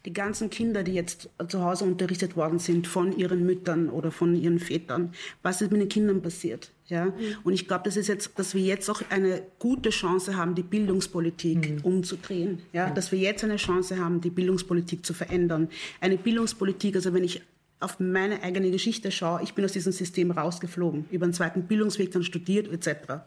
[0.10, 4.36] die ganzen Kinder, die jetzt zu Hause unterrichtet worden sind von ihren Müttern oder von
[4.36, 6.72] ihren Vätern, was ist mit den Kindern passiert?
[6.88, 7.06] Ja?
[7.06, 7.14] Mhm.
[7.44, 10.64] Und ich glaube, das ist jetzt, dass wir jetzt auch eine gute Chance haben, die
[10.64, 11.82] Bildungspolitik mhm.
[11.84, 12.58] umzudrehen.
[12.74, 12.88] Ja?
[12.88, 12.96] Mhm.
[12.96, 15.70] Dass wir jetzt eine Chance haben, die Bildungspolitik zu verändern.
[16.02, 17.44] Eine Bildungspolitik, also wenn ich
[17.80, 22.12] auf meine eigene Geschichte schaue, ich bin aus diesem System rausgeflogen, über einen zweiten Bildungsweg
[22.12, 23.22] dann studiert etc.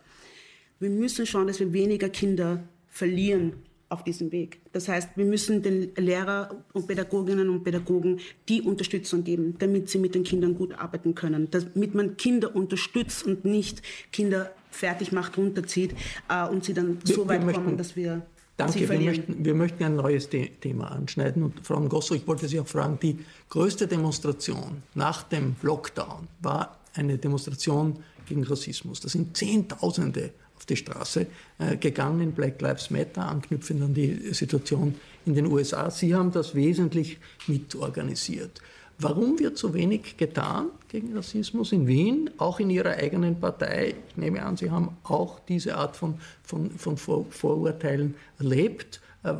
[0.81, 3.53] Wir müssen schauen, dass wir weniger Kinder verlieren
[3.93, 4.61] auf diesem Weg.
[4.73, 9.99] Das heißt, wir müssen den Lehrer und Pädagoginnen und Pädagogen die Unterstützung geben, damit sie
[9.99, 15.37] mit den Kindern gut arbeiten können, damit man Kinder unterstützt und nicht Kinder fertig macht,
[15.37, 15.95] runterzieht
[16.29, 18.23] äh, und sie dann wir, so weit möchten, kommen, dass wir
[18.57, 21.43] Danke, wir möchten, wir möchten ein neues Thema anschneiden.
[21.43, 26.79] Und Frau Ngosso, ich wollte Sie auch fragen, die größte Demonstration nach dem Lockdown war
[26.95, 29.01] eine Demonstration gegen Rassismus.
[29.01, 31.27] Da sind Zehntausende auf die Straße
[31.59, 34.95] äh, gegangen, Black Lives Matter, anknüpfend an die Situation
[35.27, 35.91] in den USA.
[35.91, 38.61] Sie haben das wesentlich mitorganisiert.
[38.99, 43.97] Warum wird so wenig getan gegen Rassismus in Wien, auch in Ihrer eigenen Partei?
[44.09, 49.01] Ich nehme an, Sie haben auch diese Art von, von, von Vor Vorurteilen erlebt.
[49.25, 49.35] Äh,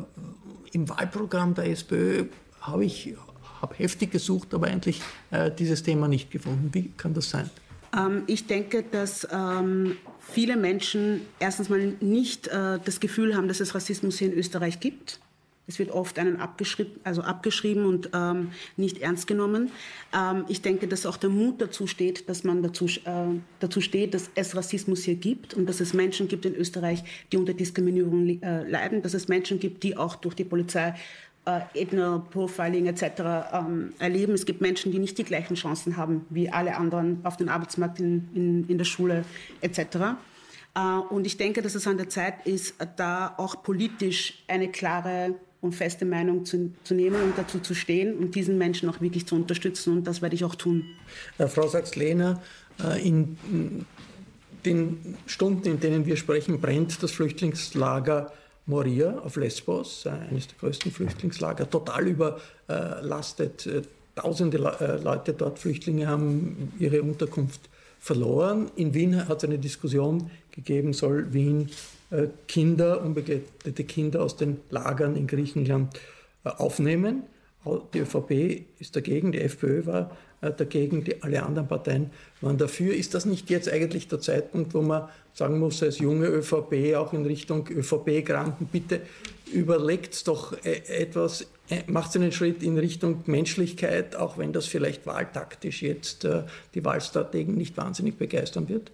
[0.73, 2.25] Im Wahlprogramm der SPÖ
[2.59, 3.15] habe ich
[3.61, 6.69] hab heftig gesucht, aber eigentlich äh, dieses Thema nicht gefunden.
[6.73, 7.49] Wie kann das sein?
[7.97, 9.97] Ähm, ich denke, dass ähm,
[10.31, 14.79] viele Menschen erstens mal nicht äh, das Gefühl haben, dass es Rassismus hier in Österreich
[14.79, 15.19] gibt.
[15.65, 19.71] Es wird oft einen abgeschrieben, also abgeschrieben und ähm, nicht ernst genommen.
[20.13, 24.13] Ähm, ich denke, dass auch der Mut dazu steht, dass man dazu, äh, dazu steht,
[24.13, 28.41] dass es Rassismus hier gibt und dass es Menschen gibt in Österreich, die unter Diskriminierung
[28.41, 30.95] äh, leiden, dass es Menschen gibt, die auch durch die Polizei
[31.45, 33.03] äh, Ethno-Profiling etc.
[33.53, 34.33] Ähm, erleben.
[34.33, 37.99] Es gibt Menschen, die nicht die gleichen Chancen haben wie alle anderen auf dem Arbeitsmarkt,
[37.99, 39.25] in, in, in der Schule
[39.61, 39.79] etc.
[40.75, 40.79] Äh,
[41.09, 45.73] und ich denke, dass es an der Zeit ist, da auch politisch eine klare und
[45.73, 49.35] feste Meinung zu, zu, nehmen und dazu zu stehen und diesen Menschen auch wirklich zu
[49.35, 49.93] unterstützen.
[49.93, 50.83] Und das werde ich auch tun.
[51.37, 52.41] Äh, Frau Sachs-Lehner,
[52.83, 53.37] äh, in
[54.65, 58.31] den Stunden, in denen wir sprechen, brennt das Flüchtlingslager
[58.65, 63.69] Moria auf Lesbos, eines der größten Flüchtlingslager, total überlastet.
[64.15, 67.61] Tausende Leute dort, Flüchtlinge, haben ihre Unterkunft
[67.99, 68.69] verloren.
[68.75, 71.69] In Wien hat es eine Diskussion gegeben, soll Wien
[72.47, 75.99] Kinder, unbegleitete Kinder aus den Lagern in Griechenland
[76.43, 77.23] aufnehmen.
[77.93, 80.15] Die ÖVP ist dagegen, die FPÖ war
[80.51, 82.93] dagegen, die, alle anderen Parteien waren dafür.
[82.93, 87.13] Ist das nicht jetzt eigentlich der Zeitpunkt, wo man sagen muss, als junge ÖVP auch
[87.13, 89.01] in Richtung ÖVP-Granten, bitte
[89.51, 95.05] überlegt doch äh, etwas, äh, macht einen Schritt in Richtung Menschlichkeit, auch wenn das vielleicht
[95.05, 98.91] wahltaktisch jetzt äh, die Wahlstrategen nicht wahnsinnig begeistern wird?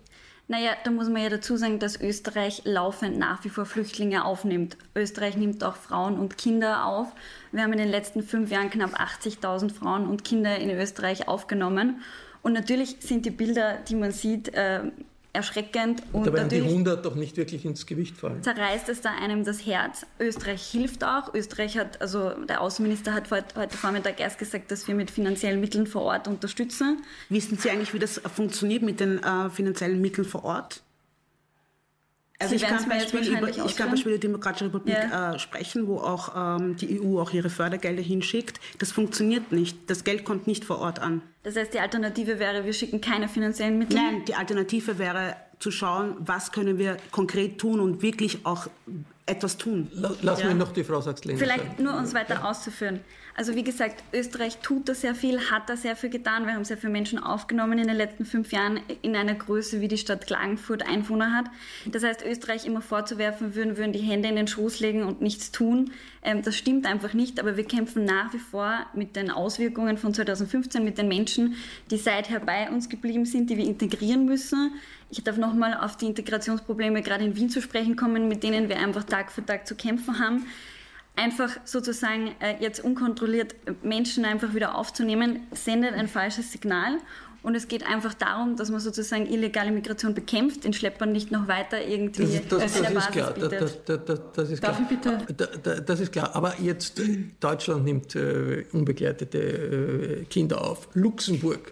[0.51, 4.77] Naja, da muss man ja dazu sagen, dass Österreich laufend nach wie vor Flüchtlinge aufnimmt.
[4.95, 7.13] Österreich nimmt auch Frauen und Kinder auf.
[7.51, 12.01] Wir haben in den letzten fünf Jahren knapp 80.000 Frauen und Kinder in Österreich aufgenommen.
[12.41, 14.51] Und natürlich sind die Bilder, die man sieht,
[15.33, 16.03] erschreckend.
[16.11, 18.41] Und, dabei haben die 100 doch nicht wirklich ins Gewicht fallen.
[18.41, 20.05] Zerreißt es da einem das Herz.
[20.19, 21.33] Österreich hilft auch.
[21.33, 25.59] Österreich hat, also der Außenminister hat heute, heute Vormittag erst gesagt, dass wir mit finanziellen
[25.59, 27.03] Mitteln vor Ort unterstützen.
[27.29, 30.81] Wissen Sie eigentlich, wie das funktioniert mit den äh, finanziellen Mitteln vor Ort?
[32.41, 35.33] Also ich kann, Beispiel über, ich kann Beispiel die Demokratische Republik ja.
[35.33, 38.61] äh, sprechen, wo auch ähm, die EU auch ihre Fördergelder hinschickt.
[38.77, 39.89] Das funktioniert nicht.
[39.89, 41.21] Das Geld kommt nicht vor Ort an.
[41.43, 43.97] Das heißt, die Alternative wäre, wir schicken keine finanziellen Mittel?
[43.97, 48.67] Nein, die Alternative wäre zu schauen, was können wir konkret tun und wirklich auch
[49.25, 49.91] etwas tun.
[50.21, 50.47] Lass ja.
[50.47, 51.83] mir noch die Frau Sachs-Lehner Vielleicht sagen.
[51.83, 53.01] nur, um es weiter auszuführen.
[53.39, 56.45] Also wie gesagt, Österreich tut da sehr viel, hat da sehr viel getan.
[56.45, 59.87] Wir haben sehr viele Menschen aufgenommen in den letzten fünf Jahren in einer Größe, wie
[59.87, 61.45] die Stadt Klagenfurt Einwohner hat.
[61.85, 65.53] Das heißt, Österreich immer vorzuwerfen, würden, würden die Hände in den Schoß legen und nichts
[65.53, 65.91] tun.
[66.21, 70.13] Ähm, das stimmt einfach nicht, aber wir kämpfen nach wie vor mit den Auswirkungen von
[70.13, 71.55] 2015, mit den Menschen,
[71.91, 74.73] die seither bei uns geblieben sind, die wir integrieren müssen.
[75.11, 78.79] Ich darf nochmal auf die Integrationsprobleme gerade in Wien zu sprechen kommen, mit denen wir
[78.79, 80.45] einfach Tag für Tag zu kämpfen haben
[81.19, 86.97] einfach sozusagen äh, jetzt unkontrolliert Menschen einfach wieder aufzunehmen, sendet ein falsches Signal.
[87.41, 91.47] Und es geht einfach darum, dass man sozusagen illegale Migration bekämpft, den Schleppern nicht noch
[91.47, 93.33] weiter irgendwie das, ist, das, das ist klar.
[93.33, 95.21] Das, das, das, ist Darf klar.
[95.21, 95.81] ich bitte?
[95.85, 96.35] Das ist klar.
[96.35, 97.01] Aber jetzt
[97.39, 100.89] Deutschland nimmt äh, unbegleitete äh, Kinder auf.
[100.95, 101.71] Luxemburg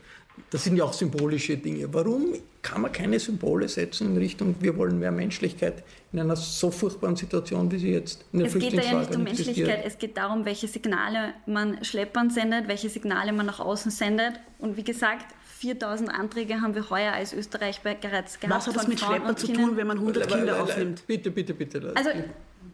[0.50, 1.94] das sind ja auch symbolische Dinge.
[1.94, 6.72] Warum kann man keine Symbole setzen in Richtung, wir wollen mehr Menschlichkeit in einer so
[6.72, 9.98] furchtbaren Situation, wie sie jetzt in der Es geht da ja nicht um Menschlichkeit, es
[9.98, 14.34] geht darum, welche Signale man Schleppern sendet, welche Signale man nach außen sendet.
[14.60, 15.26] Und wie gesagt,
[15.60, 18.56] 4000 Anträge haben wir heuer als Österreich bereits gehabt.
[18.56, 21.06] Was hat das mit Schleppern zu tun, wenn man 100 Kinder aufnimmt?
[21.08, 21.92] Bitte, bitte, bitte.
[21.96, 22.12] Also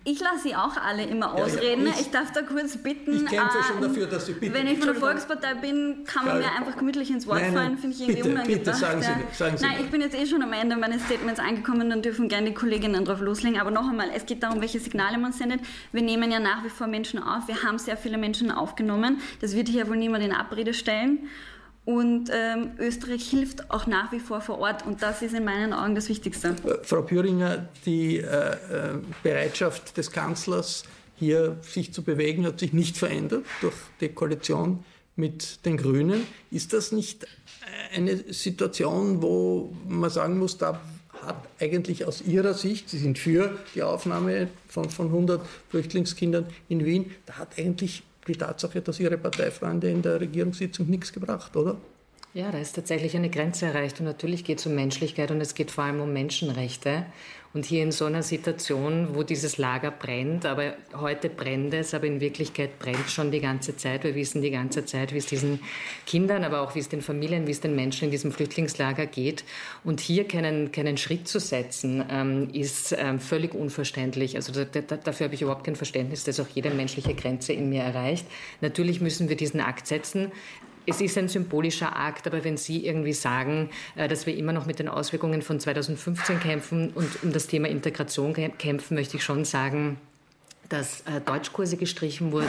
[0.05, 1.85] ich lasse sie auch alle immer ausreden.
[1.85, 1.93] Ja.
[1.93, 3.13] Ich, ich, darf da kurz bitten.
[3.13, 4.53] Ich kämpfe äh, schon dafür, dass Sie bitte.
[4.53, 6.47] Wenn ich von der Volkspartei bin, kann man ja.
[6.47, 7.77] mir einfach gemütlich ins Wort nein, fallen.
[7.77, 8.65] Finde ich irgendwie bitte, unangebracht.
[8.65, 11.39] Bitte, sagen Sie, sagen Sie nein, ich bin jetzt eh schon am Ende meines Statements
[11.39, 13.59] angekommen, dann dürfen gerne die Kolleginnen drauf loslegen.
[13.61, 15.61] Aber noch einmal, es geht darum, welche Signale man sendet.
[15.93, 17.47] Wir nehmen ja nach wie vor Menschen auf.
[17.47, 19.21] Wir haben sehr viele Menschen aufgenommen.
[19.39, 21.29] Das wird hier wohl niemand in Abrede stellen.
[21.85, 25.73] Und ähm, Österreich hilft auch nach wie vor vor Ort und das ist in meinen
[25.73, 26.55] Augen das Wichtigste.
[26.65, 28.55] Äh, Frau Püringer, die äh, äh,
[29.21, 30.83] Bereitschaft des Kanzlers,
[31.15, 34.83] hier sich zu bewegen, hat sich nicht verändert durch die Koalition
[35.15, 36.25] mit den Grünen.
[36.51, 37.27] Ist das nicht
[37.93, 40.81] eine Situation, wo man sagen muss, da
[41.21, 46.83] hat eigentlich aus Ihrer Sicht, Sie sind für die Aufnahme von, von 100 Flüchtlingskindern in
[46.83, 51.77] Wien, da hat eigentlich die Tatsache, dass Ihre Parteifreunde in der Regierungssitzung nichts gebracht, oder?
[52.35, 55.53] Ja, da ist tatsächlich eine Grenze erreicht und natürlich geht es um Menschlichkeit und es
[55.53, 57.05] geht vor allem um Menschenrechte.
[57.53, 62.07] Und hier in so einer Situation, wo dieses Lager brennt, aber heute brennt es, aber
[62.07, 64.03] in Wirklichkeit brennt schon die ganze Zeit.
[64.03, 65.59] Wir wissen die ganze Zeit, wie es diesen
[66.07, 69.43] Kindern, aber auch wie es den Familien, wie es den Menschen in diesem Flüchtlingslager geht.
[69.83, 74.35] Und hier keinen, keinen Schritt zu setzen, ähm, ist ähm, völlig unverständlich.
[74.35, 77.69] Also da, da, dafür habe ich überhaupt kein Verständnis, dass auch jede menschliche Grenze in
[77.69, 78.25] mir erreicht.
[78.61, 80.31] Natürlich müssen wir diesen Akt setzen
[80.85, 84.65] es ist ein symbolischer Akt, aber wenn Sie irgendwie sagen, äh, dass wir immer noch
[84.65, 89.45] mit den Auswirkungen von 2015 kämpfen und um das Thema Integration kämpfen, möchte ich schon
[89.45, 89.97] sagen,
[90.69, 92.47] dass äh, Deutschkurse gestrichen wurden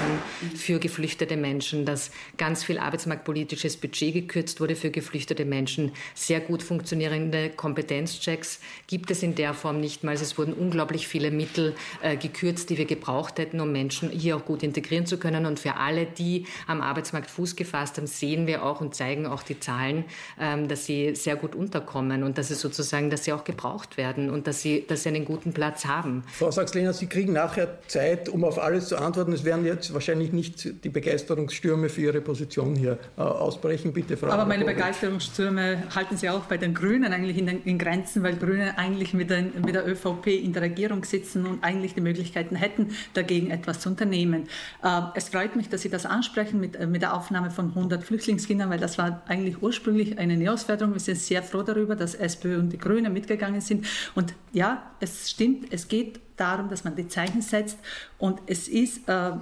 [0.56, 5.92] für geflüchtete Menschen, dass ganz viel arbeitsmarktpolitisches Budget gekürzt wurde für geflüchtete Menschen.
[6.14, 10.14] Sehr gut funktionierende Kompetenzchecks gibt es in der Form nicht mal.
[10.14, 14.44] Es wurden unglaublich viele Mittel äh, gekürzt, die wir gebraucht hätten, um Menschen hier auch
[14.44, 15.44] gut integrieren zu können.
[15.44, 19.42] Und für alle, die am Arbeitsmarkt Fuß gefasst haben, sehen wir auch und zeigen auch
[19.42, 20.04] die Zahlen,
[20.40, 24.30] ähm, dass sie sehr gut unterkommen und dass es sozusagen, dass sie auch gebraucht werden
[24.30, 26.22] und dass sie, dass sie einen guten Platz haben.
[26.32, 29.32] Frau Sachs-Lehner, Sie kriegen nachher Zeit, Zeit, um auf alles zu antworten.
[29.32, 33.92] Es werden jetzt wahrscheinlich nicht die Begeisterungsstürme für Ihre Position hier äh, ausbrechen.
[33.92, 34.28] Bitte, Frau.
[34.28, 38.36] Aber meine Begeisterungsstürme halten Sie auch bei den Grünen eigentlich in, den, in Grenzen, weil
[38.36, 42.56] Grüne eigentlich mit, den, mit, der ÖVP in der Regierung sitzen und eigentlich die Möglichkeiten
[42.56, 44.48] hätten, dagegen etwas zu unternehmen.
[44.82, 48.04] Äh, es freut mich, dass Sie das ansprechen mit, äh, mit der Aufnahme von 100
[48.04, 50.94] Flüchtlingskindern, weil das war eigentlich ursprünglich eine Neos-Förderung.
[50.94, 53.86] Wir sind sehr froh darüber, dass SPÖ und die Grünen mitgegangen sind.
[54.14, 57.78] Und ja, es stimmt, es geht darum, dass man die Zeichen setzt
[58.18, 59.32] und es ist äh,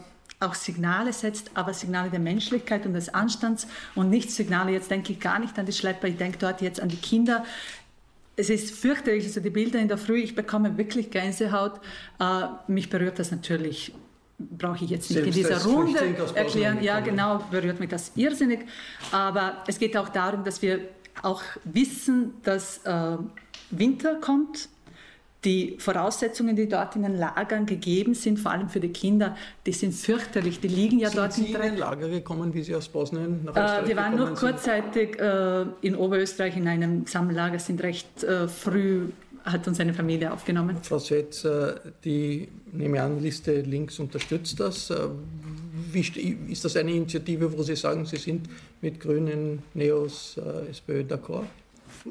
[0.40, 5.12] auch Signale setzt, aber Signale der Menschlichkeit und des Anstands und nicht Signale, jetzt denke
[5.12, 7.44] ich gar nicht an die Schlepper, ich denke dort jetzt an die Kinder.
[8.34, 11.80] Es ist fürchterlich, also die Bilder in der Früh, ich bekomme wirklich Gänsehaut.
[12.18, 13.92] Äh, mich berührt das natürlich
[14.38, 16.82] brauche ich jetzt nicht Selbst in dieser Runde erklären.
[16.82, 18.66] Ja, genau, berührt mich das irrsinnig.
[19.10, 20.80] Aber es geht auch darum, dass wir
[21.22, 23.16] auch wissen, dass äh,
[23.70, 24.68] Winter kommt,
[25.44, 29.72] die Voraussetzungen, die dort in den Lagern gegeben sind, vor allem für die Kinder, die
[29.72, 30.60] sind fürchterlich.
[30.60, 33.52] Die liegen ja sind dort Sie in den Lager gekommen, wie Sie aus Bosnien nach
[33.52, 38.46] Österreich äh, Wir waren nur kurzzeitig äh, in Oberösterreich in einem Sammellager, sind recht äh,
[38.46, 39.08] früh
[39.44, 40.76] hat uns eine Familie aufgenommen.
[40.82, 41.74] Frau Swetz, äh,
[42.04, 44.90] die nehme an, Liste links unterstützt das.
[44.90, 45.08] Äh,
[45.90, 48.48] wie, ist das eine Initiative, wo Sie sagen, Sie sind
[48.80, 51.46] mit Grünen, Neos, äh, SPÖ d'accord?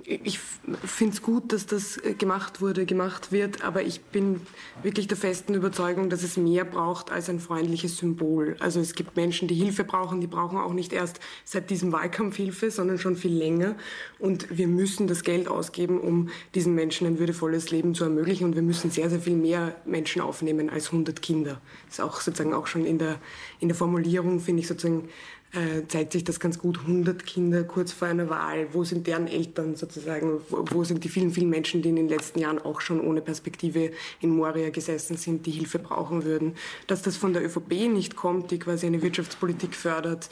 [0.03, 4.41] Ich finde es gut, dass das äh, gemacht wurde, gemacht wird, aber ich bin
[4.83, 8.55] wirklich der festen Überzeugung, dass es mehr braucht als ein freundliches Symbol.
[8.59, 12.35] Also es gibt Menschen, die Hilfe brauchen, die brauchen auch nicht erst seit diesem Wahlkampf
[12.37, 13.75] Hilfe, sondern schon viel länger.
[14.19, 18.45] Und wir müssen das Geld ausgeben, um diesen Menschen ein würdevolles Leben zu ermöglichen.
[18.45, 21.61] Und wir müssen sehr, sehr viel mehr Menschen aufnehmen als 100 Kinder.
[21.85, 23.19] Das ist auch sozusagen auch schon in der,
[23.59, 25.09] in der Formulierung, finde ich sozusagen
[25.53, 26.79] äh, zeigt sich das ganz gut.
[26.79, 31.31] 100 Kinder kurz vor einer Wahl, wo sind deren Eltern sozusagen, wo, sind die vielen,
[31.31, 35.45] vielen Menschen, die in den letzten Jahren auch schon ohne Perspektive in Moria gesessen sind,
[35.45, 36.55] die Hilfe brauchen würden.
[36.87, 40.29] Dass das von der ÖVP nicht kommt, die quasi eine Wirtschaftspolitik fördert,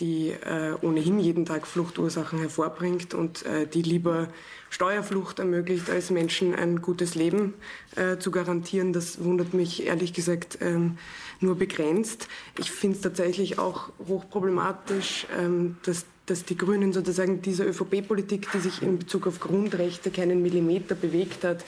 [0.00, 4.28] die äh, ohnehin jeden Tag Fluchtursachen hervorbringt und äh, die lieber
[4.70, 7.54] Steuerflucht ermöglicht, als Menschen ein gutes Leben
[7.94, 8.92] äh, zu garantieren.
[8.92, 10.96] Das wundert mich ehrlich gesagt ähm,
[11.42, 12.28] nur begrenzt.
[12.58, 18.58] Ich finde es tatsächlich auch hochproblematisch, ähm, dass, dass die Grünen sozusagen diese ÖVP-Politik, die
[18.58, 21.64] sich in Bezug auf Grundrechte keinen Millimeter bewegt hat,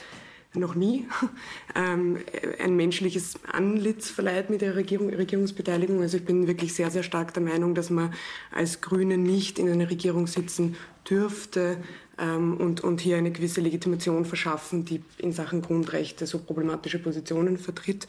[0.57, 1.07] noch nie
[1.75, 2.19] ähm,
[2.59, 6.01] ein menschliches Anlitz verleiht mit der Regierung, Regierungsbeteiligung.
[6.01, 8.13] Also ich bin wirklich sehr, sehr stark der Meinung, dass man
[8.51, 10.75] als Grüne nicht in einer Regierung sitzen
[11.09, 11.77] dürfte
[12.17, 17.57] ähm, und, und hier eine gewisse Legitimation verschaffen, die in Sachen Grundrechte so problematische Positionen
[17.57, 18.07] vertritt.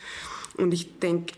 [0.57, 1.35] Und ich denke,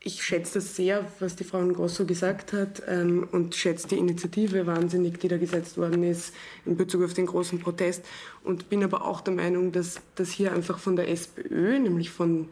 [0.00, 4.66] ich schätze das sehr, was die Frau Grosso gesagt hat ähm, und schätze die Initiative
[4.66, 6.32] wahnsinnig, die da gesetzt worden ist
[6.64, 8.04] in Bezug auf den großen Protest.
[8.44, 12.48] Und bin aber auch der Meinung, dass das hier einfach von der SPÖ, nämlich von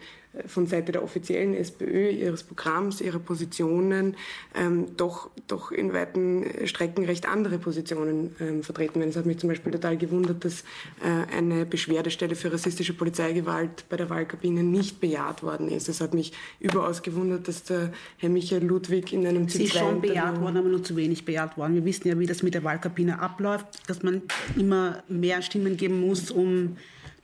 [0.47, 4.17] von Seite der offiziellen SPÖ, ihres Programms, ihrer Positionen
[4.55, 9.11] ähm, doch, doch in weiten Strecken recht andere Positionen ähm, vertreten werden.
[9.11, 10.63] Es hat mich zum Beispiel total gewundert, dass
[11.03, 15.89] äh, eine Beschwerdestelle für rassistische Polizeigewalt bei der Wahlkabine nicht bejaht worden ist.
[15.89, 20.01] Es hat mich überaus gewundert, dass der Herr Michael Ludwig in einem Sie ist schon
[20.01, 21.75] bejaht worden, aber nur zu wenig bejaht worden.
[21.75, 24.23] Wir wissen ja, wie das mit der Wahlkabine abläuft, dass man
[24.57, 26.77] immer mehr Stimmen geben muss, um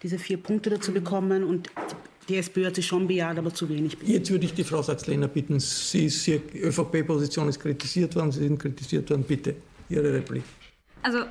[0.02, 1.44] diese vier Punkte dazu bekommen.
[1.44, 1.70] Und
[2.28, 3.98] die SPÖ hat sich schon bejaht, aber zu wenig.
[3.98, 4.14] Bejaht.
[4.14, 8.40] Jetzt würde ich die Frau Sachs-Lehner bitten, Sie ist, die ÖVP-Position ist kritisiert worden, Sie
[8.40, 9.24] sind kritisiert worden.
[9.24, 9.56] Bitte,
[9.88, 10.42] Ihre Replik.
[11.02, 11.24] Also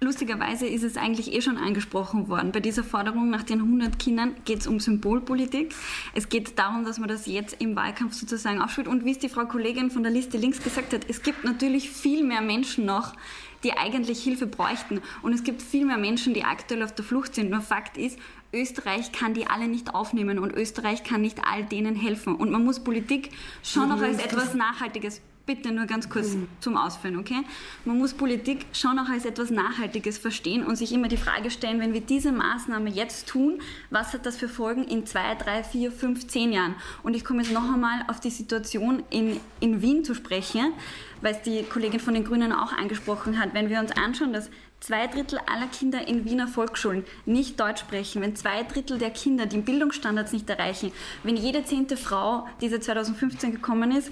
[0.00, 2.50] lustigerweise ist es eigentlich eh schon angesprochen worden.
[2.52, 5.74] Bei dieser Forderung nach den 100 Kindern geht es um Symbolpolitik.
[6.14, 8.88] Es geht darum, dass man das jetzt im Wahlkampf sozusagen aufspielt.
[8.88, 11.90] Und wie es die Frau Kollegin von der Liste links gesagt hat, es gibt natürlich
[11.90, 13.14] viel mehr Menschen noch,
[13.62, 15.00] die eigentlich Hilfe bräuchten.
[15.22, 17.50] Und es gibt viel mehr Menschen, die aktuell auf der Flucht sind.
[17.50, 18.18] Nur Fakt ist,
[18.52, 22.34] Österreich kann die alle nicht aufnehmen und Österreich kann nicht all denen helfen.
[22.34, 23.30] Und man muss Politik
[23.62, 26.48] schon noch als etwas Nachhaltiges bitte nur ganz kurz mhm.
[26.60, 27.42] zum Ausführen, okay?
[27.84, 31.80] Man muss Politik schon auch als etwas Nachhaltiges verstehen und sich immer die Frage stellen,
[31.80, 33.60] wenn wir diese Maßnahme jetzt tun,
[33.90, 36.74] was hat das für Folgen in zwei, drei, vier, fünf, zehn Jahren?
[37.02, 40.72] Und ich komme jetzt noch einmal auf die Situation in, in Wien zu sprechen,
[41.20, 43.54] weil es die Kollegin von den Grünen auch angesprochen hat.
[43.54, 44.50] Wenn wir uns anschauen, dass
[44.82, 49.46] zwei Drittel aller Kinder in Wiener Volksschulen nicht Deutsch sprechen, wenn zwei Drittel der Kinder
[49.46, 50.92] die Bildungsstandards nicht erreichen,
[51.22, 54.10] wenn jede zehnte Frau, die seit 2015 gekommen ist,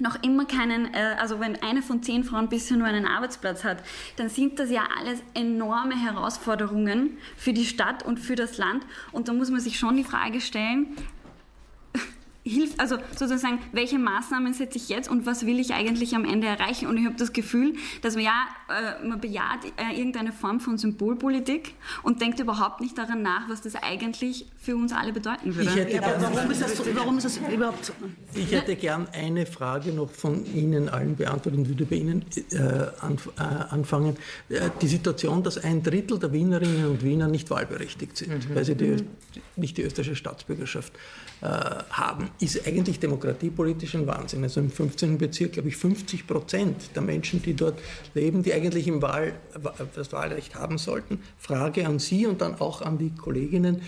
[0.00, 3.78] noch immer keinen, äh, also wenn eine von zehn Frauen bisher nur einen Arbeitsplatz hat,
[4.16, 8.86] dann sind das ja alles enorme Herausforderungen für die Stadt und für das Land.
[9.10, 10.96] Und da muss man sich schon die Frage stellen,
[12.48, 16.46] hilft, also sozusagen, welche Maßnahmen setze ich jetzt und was will ich eigentlich am Ende
[16.46, 16.86] erreichen?
[16.86, 20.78] Und ich habe das Gefühl, dass man ja, äh, man bejaht äh, irgendeine Form von
[20.78, 25.90] Symbolpolitik und denkt überhaupt nicht daran nach, was das eigentlich für uns alle bedeuten würde.
[25.90, 27.92] Ja, warum, ist das, warum ist das überhaupt so?
[28.34, 32.58] Ich hätte gern eine Frage noch von Ihnen allen beantwortet und würde bei Ihnen äh,
[33.00, 34.16] anf äh, anfangen.
[34.48, 38.54] Äh, die Situation, dass ein Drittel der Wienerinnen und Wiener nicht wahlberechtigt sind, mhm.
[38.54, 39.06] weil sie die, mhm.
[39.56, 40.92] nicht die österreichische Staatsbürgerschaft
[41.40, 44.42] haben, ist eigentlich demokratiepolitisch ein Wahnsinn.
[44.42, 45.18] Also im 15.
[45.18, 47.78] Bezirk, glaube ich, 50 Prozent der Menschen, die dort
[48.14, 49.34] leben, die eigentlich im Wahl,
[49.94, 51.20] das Wahlrecht haben sollten.
[51.38, 53.82] Frage an Sie und dann auch an die Kolleginnen,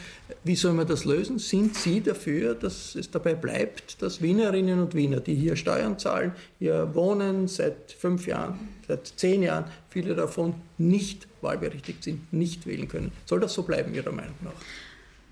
[0.44, 1.38] wie soll man das lösen?
[1.38, 6.32] Sind Sie dafür, dass es dabei bleibt, dass Wienerinnen und Wiener, die hier Steuern zahlen,
[6.58, 12.88] hier wohnen seit fünf Jahren, seit zehn Jahren, viele davon nicht wahlberechtigt sind, nicht wählen
[12.88, 13.12] können?
[13.26, 14.52] Soll das so bleiben, Ihrer Meinung nach?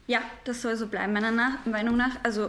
[0.08, 2.24] Ja, das soll so bleiben, meiner Meinung nach.
[2.24, 2.48] Also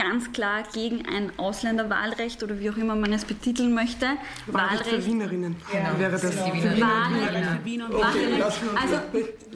[0.00, 4.06] ganz klar gegen ein Ausländerwahlrecht oder wie auch immer man es betiteln möchte.
[4.46, 5.98] Wahlrecht, Wahlrecht für Wienerinnen ja.
[5.98, 6.22] wäre das.
[6.22, 6.54] Genau.
[6.54, 8.42] Die Wahlrecht für Wien und okay,
[8.80, 8.96] also,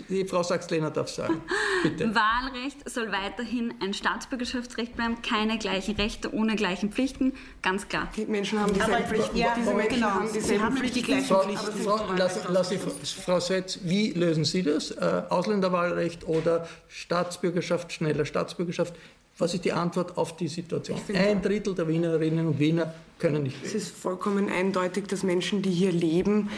[0.09, 1.41] die Frau Sachs-Lehner darf sagen.
[1.83, 2.15] Bitte.
[2.15, 8.09] Wahlrecht soll weiterhin ein Staatsbürgerschaftsrecht bleiben, keine gleichen Rechte ohne gleichen Pflichten, ganz klar.
[8.15, 9.37] Die Menschen haben dieselben Pflichten.
[9.37, 10.11] Ja, diese Menschen genau.
[10.11, 10.99] haben dieselben Pflichten.
[10.99, 11.83] Die gleichen Pflichten.
[11.83, 14.91] Frau, Frau, lass, lass ich, Frau Swetz, wie lösen Sie das?
[14.91, 18.95] Äh, Ausländerwahlrecht oder Staatsbürgerschaft, schneller Staatsbürgerschaft?
[19.37, 20.99] Was ist die Antwort auf die Situation?
[21.13, 23.67] Ein Drittel der Wienerinnen und Wiener können nicht wählen.
[23.67, 26.51] Es ist vollkommen eindeutig, dass Menschen, die hier leben,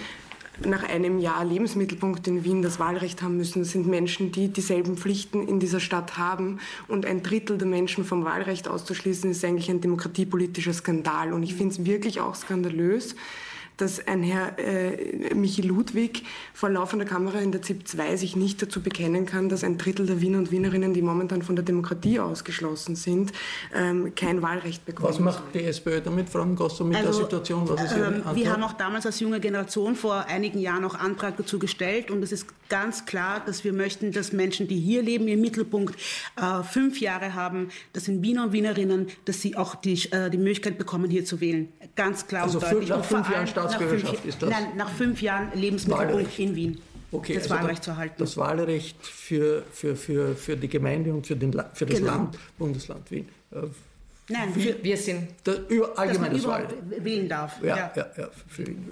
[0.64, 3.60] nach einem Jahr Lebensmittelpunkt in Wien das Wahlrecht haben müssen.
[3.60, 6.60] Das sind Menschen, die dieselben Pflichten in dieser Stadt haben.
[6.88, 11.32] Und ein Drittel der Menschen vom Wahlrecht auszuschließen, ist eigentlich ein demokratiepolitischer Skandal.
[11.32, 13.16] Und ich finde es wirklich auch skandalös,
[13.76, 16.22] dass ein Herr äh, Michi Ludwig
[16.54, 20.06] vor laufender Kamera in der ZIP 2 sich nicht dazu bekennen kann, dass ein Drittel
[20.06, 23.32] der Wiener und Wienerinnen, die momentan von der Demokratie ausgeschlossen sind,
[23.74, 25.08] ähm, kein Wahlrecht bekommen.
[25.08, 27.68] Was macht die SPÖ damit, Frau Gosso, mit also, der Situation?
[27.68, 31.36] Was ist ähm, wir haben auch damals als junge Generation vor einigen Jahren auch Antrag
[31.36, 35.28] dazu gestellt und es ist ganz klar, dass wir möchten, dass Menschen, die hier leben,
[35.28, 35.96] im Mittelpunkt
[36.36, 40.38] äh, fünf Jahre haben, das sind Wiener und Wienerinnen, dass sie auch die, äh, die
[40.38, 41.72] Möglichkeit bekommen, hier zu wählen.
[41.94, 42.88] Ganz klar also und deutlich.
[42.88, 44.50] Nach fünf Jahren Staatsbürgerschaft ist das?
[44.50, 46.80] Nein, nach fünf Jahren Lebensmittelpunkt in Wien.
[47.12, 48.14] Okay, das also Wahlrecht zu erhalten.
[48.18, 52.12] Das Wahlrecht für, für, für, für die Gemeinde und für, den, für das genau.
[52.12, 53.28] Land, Bundesland Wien.
[54.28, 55.28] Nein, wir, wir sind.
[55.44, 56.66] Das, über, allgemeines Wahl.
[56.98, 57.62] wählen darf.
[57.62, 57.92] Ja, ja.
[57.94, 58.28] ja, ja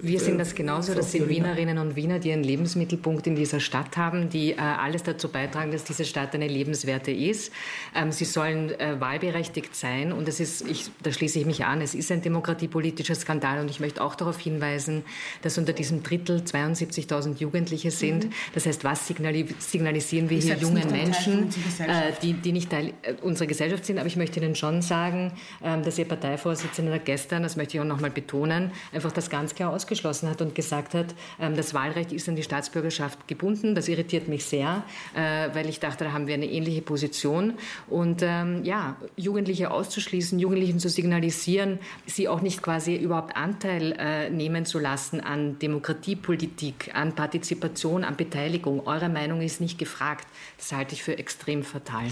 [0.01, 0.93] wir sehen das genauso.
[0.93, 5.03] Das sind Wienerinnen und Wiener, die einen Lebensmittelpunkt in dieser Stadt haben, die äh, alles
[5.03, 7.51] dazu beitragen, dass diese Stadt eine lebenswerte ist.
[7.93, 11.81] Ähm, sie sollen äh, wahlberechtigt sein und es ist, ich, da schließe ich mich an,
[11.81, 15.03] es ist ein demokratiepolitischer Skandal und ich möchte auch darauf hinweisen,
[15.41, 18.25] dass unter diesem Drittel 72.000 Jugendliche sind.
[18.25, 18.29] Mhm.
[18.53, 23.15] Das heißt, was signalisieren wir ich hier jungen Menschen, äh, die, die nicht Teil äh,
[23.21, 23.97] unserer Gesellschaft sind?
[23.97, 25.24] Aber ich möchte Ihnen schon sagen,
[25.63, 29.55] ähm, dass Ihr Parteivorsitzender gestern, das möchte ich auch noch mal betonen, einfach das ganz
[29.55, 31.07] klar ausgeschlossen hat und gesagt hat,
[31.39, 33.75] ähm, das Wahlrecht ist an die Staatsbürgerschaft gebunden.
[33.75, 34.83] Das irritiert mich sehr,
[35.15, 37.53] äh, weil ich dachte, da haben wir eine ähnliche Position.
[37.89, 44.29] Und ähm, ja, Jugendliche auszuschließen, Jugendlichen zu signalisieren, sie auch nicht quasi überhaupt Anteil äh,
[44.29, 48.85] nehmen zu lassen an Demokratiepolitik, an Partizipation, an Beteiligung.
[48.85, 50.27] Eure Meinung ist nicht gefragt.
[50.57, 52.05] Das halte ich für extrem fatal.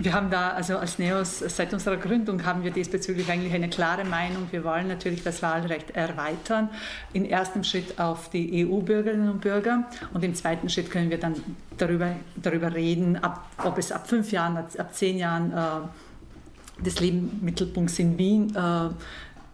[0.00, 3.68] Wir haben da also als NEOS seit unserer Gründung Gründung haben wir diesbezüglich eigentlich eine
[3.68, 4.46] klare Meinung.
[4.52, 6.68] Wir wollen natürlich das Wahlrecht erweitern.
[7.12, 11.34] Im ersten Schritt auf die EU-Bürgerinnen und Bürger und im zweiten Schritt können wir dann
[11.76, 17.98] darüber, darüber reden, ab, ob es ab fünf Jahren, ab zehn Jahren äh, des Lebensmittelpunkts
[17.98, 18.90] in Wien äh,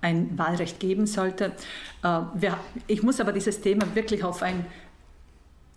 [0.03, 1.53] ein Wahlrecht geben sollte.
[2.05, 2.51] Äh,
[2.89, 4.67] ich muss aber dieses Thema wirklich auf ein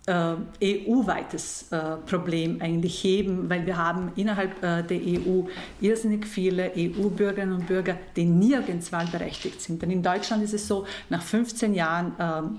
[0.06, 5.44] EU-weites äh, Problem eigentlich heben, weil wir haben innerhalb äh, der EU
[5.80, 9.80] irrsinnig viele EU-Bürgerinnen und Bürger, die nirgends wahlberechtigt sind.
[9.80, 12.58] Denn in Deutschland ist es so, nach 15 Jahren ähm,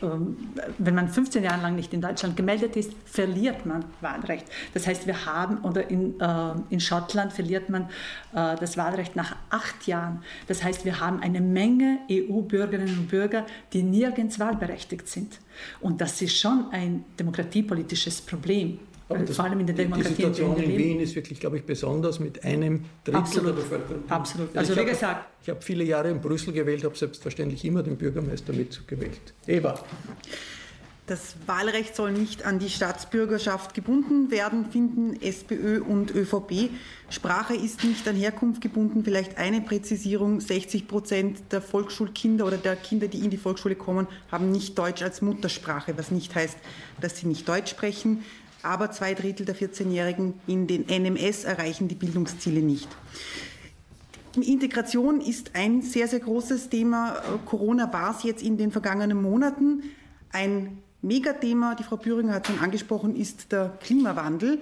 [0.00, 4.46] wenn man 15 Jahre lang nicht in Deutschland gemeldet ist, verliert man Wahlrecht.
[4.74, 7.82] Das heißt, wir haben, oder in, äh, in Schottland verliert man
[8.34, 10.22] äh, das Wahlrecht nach acht Jahren.
[10.46, 15.38] Das heißt, wir haben eine Menge EU-Bürgerinnen und Bürger, die nirgends wahlberechtigt sind.
[15.80, 18.78] Und das ist schon ein demokratiepolitisches Problem.
[19.08, 20.08] Das, vor allem in der Demokratie.
[20.08, 23.48] Die Situation in, in Wien ist wirklich, glaube ich, besonders mit einem Drittel Absolut.
[23.48, 24.02] der Bevölkerung.
[24.08, 24.56] Absolut.
[24.56, 25.26] Also, also wie gesagt.
[25.42, 29.32] Ich habe viele Jahre in Brüssel gewählt, habe selbstverständlich immer den Bürgermeister mitgewählt.
[29.46, 29.78] Eva.
[31.06, 36.70] Das Wahlrecht soll nicht an die Staatsbürgerschaft gebunden werden, finden SPÖ und ÖVP.
[37.10, 39.04] Sprache ist nicht an Herkunft gebunden.
[39.04, 40.40] Vielleicht eine Präzisierung.
[40.40, 45.02] 60 Prozent der Volksschulkinder oder der Kinder, die in die Volksschule kommen, haben nicht Deutsch
[45.02, 46.58] als Muttersprache, was nicht heißt,
[47.00, 48.24] dass sie nicht Deutsch sprechen
[48.66, 52.88] aber zwei Drittel der 14-Jährigen in den NMS erreichen die Bildungsziele nicht.
[54.42, 57.22] Integration ist ein sehr, sehr großes Thema.
[57.46, 59.84] Corona war es jetzt in den vergangenen Monaten.
[60.30, 64.58] Ein Megathema, die Frau Büringer hat schon angesprochen, ist der Klimawandel.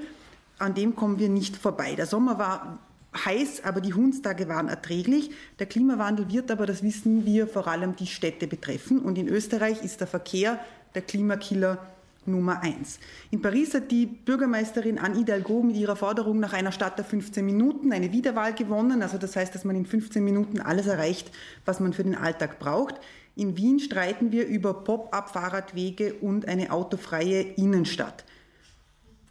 [0.59, 1.94] An dem kommen wir nicht vorbei.
[1.96, 2.78] Der Sommer war
[3.24, 5.30] heiß, aber die Hundstage waren erträglich.
[5.59, 9.00] Der Klimawandel wird aber, das wissen wir, vor allem die Städte betreffen.
[9.00, 10.61] Und in Österreich ist der Verkehr
[10.94, 11.78] der Klimakiller
[12.27, 12.99] Nummer eins.
[13.31, 17.45] In Paris hat die Bürgermeisterin Anne Hidalgo mit ihrer Forderung nach einer Stadt der 15
[17.45, 19.03] Minuten eine Wiederwahl gewonnen.
[19.03, 21.31] Also das heißt, dass man in 15 Minuten alles erreicht,
[21.64, 22.97] was man für den Alltag braucht.
[23.37, 28.25] In Wien streiten wir über Pop-up-Fahrradwege und eine autofreie Innenstadt.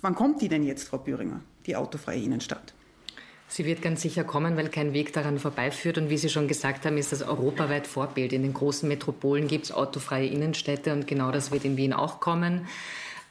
[0.02, 2.74] Wann kommt die denn jetzt, Frau Büringer, die autofreie Innenstadt?
[3.48, 5.98] Sie wird ganz sicher kommen, weil kein Weg daran vorbeiführt.
[5.98, 8.34] Und wie Sie schon gesagt haben, ist das europaweit Vorbild.
[8.34, 12.20] In den großen Metropolen gibt es autofreie Innenstädte und genau das wird in Wien auch
[12.20, 12.68] kommen.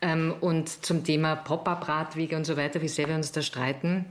[0.01, 4.05] Ähm, und zum Thema Pop-up-Radwege und so weiter, wie sehr wir uns da streiten.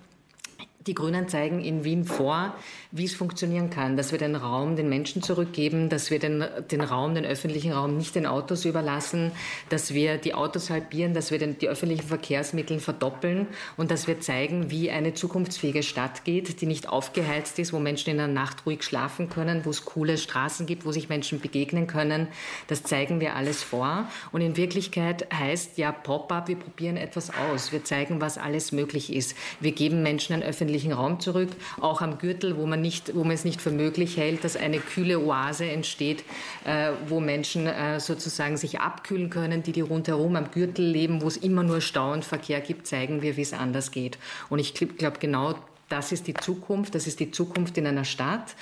[0.87, 2.55] Die Grünen zeigen in Wien vor,
[2.89, 6.81] wie es funktionieren kann, dass wir den Raum den Menschen zurückgeben, dass wir den, den
[6.81, 9.31] Raum, den öffentlichen Raum nicht den Autos überlassen,
[9.69, 13.45] dass wir die Autos halbieren, dass wir den, die öffentlichen Verkehrsmittel verdoppeln
[13.77, 18.09] und dass wir zeigen, wie eine zukunftsfähige Stadt geht, die nicht aufgeheizt ist, wo Menschen
[18.09, 21.85] in der Nacht ruhig schlafen können, wo es coole Straßen gibt, wo sich Menschen begegnen
[21.85, 22.27] können.
[22.65, 24.09] Das zeigen wir alles vor.
[24.31, 27.71] Und in Wirklichkeit heißt ja Pop-up, wir probieren etwas aus.
[27.71, 29.35] Wir zeigen, was alles möglich ist.
[29.59, 31.49] Wir geben Menschen ein öffentliches öffentlichen Raum zurück,
[31.81, 34.79] auch am Gürtel, wo man, nicht, wo man es nicht für möglich hält, dass eine
[34.79, 36.23] kühle Oase entsteht,
[36.63, 41.27] äh, wo Menschen äh, sozusagen sich abkühlen können, die, die rundherum am Gürtel leben, wo
[41.27, 44.17] es immer nur Stau und Verkehr gibt, zeigen wir, wie es anders geht.
[44.49, 45.55] Und ich glaube, genau
[45.89, 48.55] das ist die Zukunft, das ist die Zukunft in einer Stadt.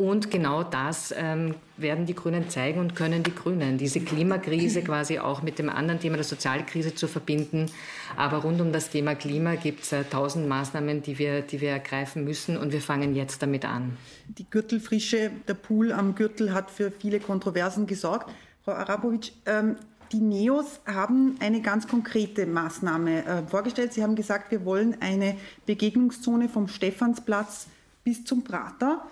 [0.00, 5.18] Und genau das ähm, werden die Grünen zeigen und können die Grünen, diese Klimakrise quasi
[5.18, 7.66] auch mit dem anderen Thema der Sozialkrise zu verbinden.
[8.16, 11.72] Aber rund um das Thema Klima gibt es äh, tausend Maßnahmen, die wir, die wir
[11.72, 13.98] ergreifen müssen und wir fangen jetzt damit an.
[14.26, 18.30] Die Gürtelfrische, der Pool am Gürtel hat für viele Kontroversen gesorgt.
[18.64, 19.76] Frau Arabovic, ähm,
[20.12, 23.92] die NEOS haben eine ganz konkrete Maßnahme äh, vorgestellt.
[23.92, 25.36] Sie haben gesagt, wir wollen eine
[25.66, 27.66] Begegnungszone vom Stephansplatz
[28.02, 29.04] bis zum Prater.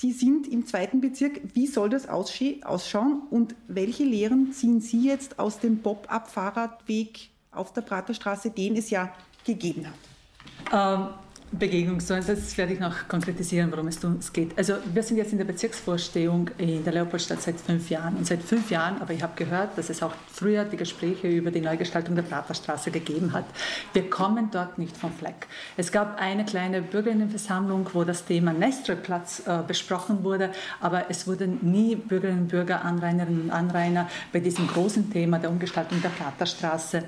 [0.00, 1.40] Sie sind im zweiten Bezirk.
[1.54, 7.80] Wie soll das ausschauen und welche Lehren ziehen Sie jetzt aus dem Pop-up-Fahrradweg auf der
[7.80, 9.12] Praterstraße, den es ja
[9.44, 11.08] gegeben hat?
[11.10, 14.56] Ähm Begegnungszone, das werde ich noch konkretisieren, worum es geht.
[14.58, 18.16] Also wir sind jetzt in der Bezirksvorstehung in der Leopoldstadt seit fünf Jahren.
[18.16, 21.50] Und seit fünf Jahren, aber ich habe gehört, dass es auch früher die Gespräche über
[21.50, 23.46] die Neugestaltung der Praterstraße gegeben hat.
[23.94, 25.46] Wir kommen dort nicht vom Fleck.
[25.76, 31.58] Es gab eine kleine Bürgerinnenversammlung, wo das Thema Nestre-Platz äh, besprochen wurde, aber es wurden
[31.62, 37.04] nie Bürgerinnen und Bürger, Anrainerinnen und Anrainer bei diesem großen Thema der Umgestaltung der Praterstraße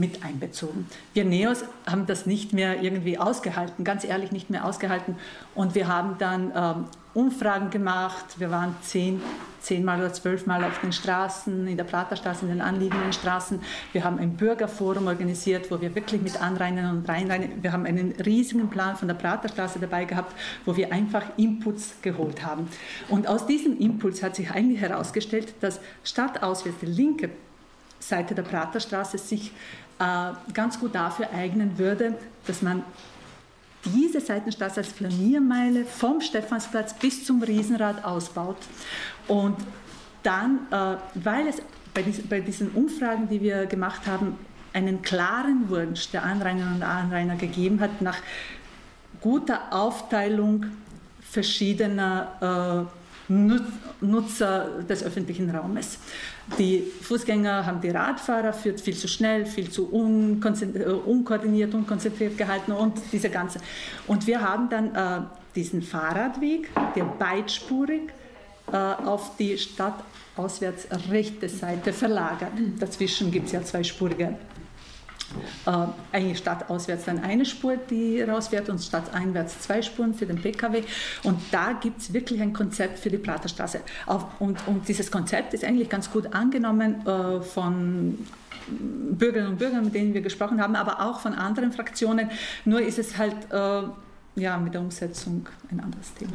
[0.00, 0.86] mit einbezogen.
[1.12, 5.16] Wir Neos haben das nicht mehr irgendwie ausgehalten, ganz ehrlich nicht mehr ausgehalten.
[5.54, 8.38] Und wir haben dann ähm, Umfragen gemacht.
[8.38, 9.20] Wir waren zehn,
[9.60, 13.60] zehnmal oder zwölfmal auf den Straßen, in der Praterstraße, in den anliegenden Straßen.
[13.92, 18.12] Wir haben ein Bürgerforum organisiert, wo wir wirklich mit Anrainern und Rheinrainern, wir haben einen
[18.12, 20.32] riesigen Plan von der Praterstraße dabei gehabt,
[20.64, 22.68] wo wir einfach Inputs geholt haben.
[23.08, 27.30] Und aus diesem Impuls hat sich eigentlich herausgestellt, dass stadtauswärts die linke
[27.98, 29.52] Seite der Praterstraße sich
[30.54, 32.14] ganz gut dafür eignen würde,
[32.46, 32.82] dass man
[33.84, 38.58] diese Seitenstraße als Flaniermeile vom Stephansplatz bis zum Riesenrad ausbaut.
[39.26, 39.56] Und
[40.22, 41.62] dann, äh, weil es
[41.94, 44.36] bei, diesen, bei diesen Umfragen, die wir gemacht haben,
[44.72, 48.18] einen klaren Wunsch der Anrainerinnen und Anrainer gegeben hat, nach
[49.20, 50.66] guter Aufteilung
[51.22, 53.32] verschiedener äh,
[54.00, 55.98] Nutzer des öffentlichen Raumes.
[56.58, 62.72] Die Fußgänger haben die Radfahrer für viel zu schnell, viel zu äh, unkoordiniert, unkonzentriert gehalten
[62.72, 63.60] und diese ganze.
[64.06, 65.22] Und wir haben dann äh,
[65.54, 68.12] diesen Fahrradweg, der beitspurig
[68.72, 72.52] äh, auf die stadtauswärts rechte Seite verlagert.
[72.78, 74.36] Dazwischen gibt es ja zweispurige
[75.66, 75.70] äh,
[76.12, 80.82] eigentlich stadtauswärts dann eine Spur, die rausfährt und stadteinwärts zwei Spuren für den Pkw.
[81.24, 83.80] Und da gibt es wirklich ein Konzept für die Praterstraße.
[84.38, 88.18] Und, und dieses Konzept ist eigentlich ganz gut angenommen äh, von
[88.68, 92.30] Bürgerinnen und Bürgern, mit denen wir gesprochen haben, aber auch von anderen Fraktionen.
[92.64, 93.82] Nur ist es halt äh,
[94.36, 96.32] ja, mit der Umsetzung ein anderes Thema.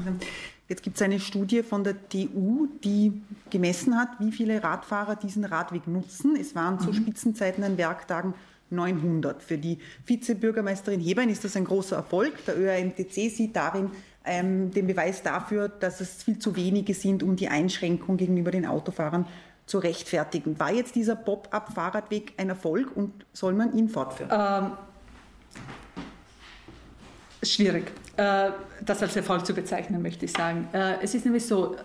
[0.67, 3.21] Jetzt gibt es eine Studie von der TU, die
[3.51, 6.35] gemessen hat, wie viele Radfahrer diesen Radweg nutzen.
[6.35, 6.95] Es waren zu mhm.
[6.95, 8.33] Spitzenzeiten an Werktagen
[8.70, 9.43] 900.
[9.43, 12.34] Für die Vizebürgermeisterin Hebein ist das ein großer Erfolg.
[12.45, 13.91] Der ÖRMTC sieht darin
[14.26, 18.66] ähm, den Beweis dafür, dass es viel zu wenige sind, um die Einschränkung gegenüber den
[18.66, 19.28] Autofahrern
[19.66, 20.59] zu rechtfertigen.
[20.59, 24.30] War jetzt dieser Pop-up-Fahrradweg ein Erfolg und soll man ihn fortführen?
[24.32, 24.72] Ähm,
[27.43, 28.51] schwierig, äh,
[28.82, 30.68] das als Erfolg zu bezeichnen, möchte ich sagen.
[30.74, 31.76] Äh, es ist nämlich so,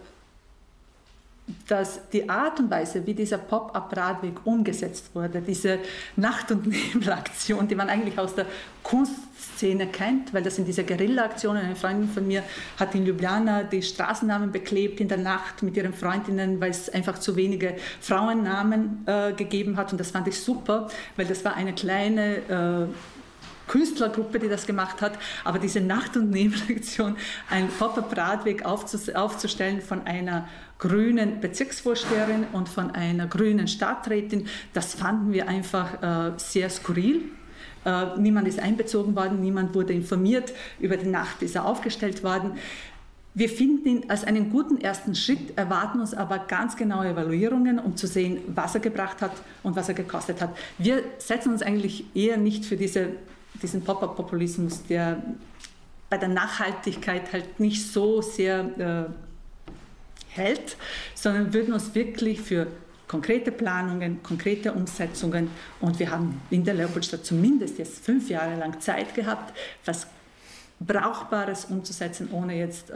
[1.66, 5.78] dass die Art und Weise, wie dieser Pop-up-Radweg umgesetzt wurde, diese
[6.16, 8.46] Nacht- und Nebelaktion, die man eigentlich aus der
[8.82, 11.62] Kunstszene kennt, weil das sind diese Guerilla-Aktionen.
[11.62, 12.42] Eine Freundin von mir
[12.78, 17.18] hat in Ljubljana die Straßennamen beklebt in der Nacht mit ihren Freundinnen, weil es einfach
[17.18, 19.92] zu wenige Frauennamen äh, gegeben hat.
[19.92, 22.94] Und das fand ich super, weil das war eine kleine äh,
[23.70, 25.12] Künstlergruppe, die das gemacht hat,
[25.44, 27.16] aber diese Nacht- und Nebelaktion,
[27.48, 30.48] ein Pop-up-Radweg aufzustellen von einer
[30.80, 37.22] grünen Bezirksvorsteherin und von einer grünen Stadträtin, das fanden wir einfach äh, sehr skurril.
[37.84, 40.52] Äh, niemand ist einbezogen worden, niemand wurde informiert.
[40.80, 42.52] Über die Nacht ist er aufgestellt worden.
[43.32, 47.96] Wir finden ihn als einen guten ersten Schritt, erwarten uns aber ganz genaue Evaluierungen, um
[47.96, 49.30] zu sehen, was er gebracht hat
[49.62, 50.56] und was er gekostet hat.
[50.78, 53.10] Wir setzen uns eigentlich eher nicht für diese
[53.62, 55.22] diesen Pop-up-Populismus, der
[56.08, 59.29] bei der Nachhaltigkeit halt nicht so sehr äh,
[60.32, 60.76] hält,
[61.14, 62.66] sondern würden uns wirklich für
[63.08, 65.50] konkrete Planungen, konkrete Umsetzungen.
[65.80, 69.52] Und wir haben in der Leopoldstadt zumindest jetzt fünf Jahre lang Zeit gehabt,
[69.84, 70.06] was
[70.78, 72.94] Brauchbares umzusetzen, ohne jetzt äh,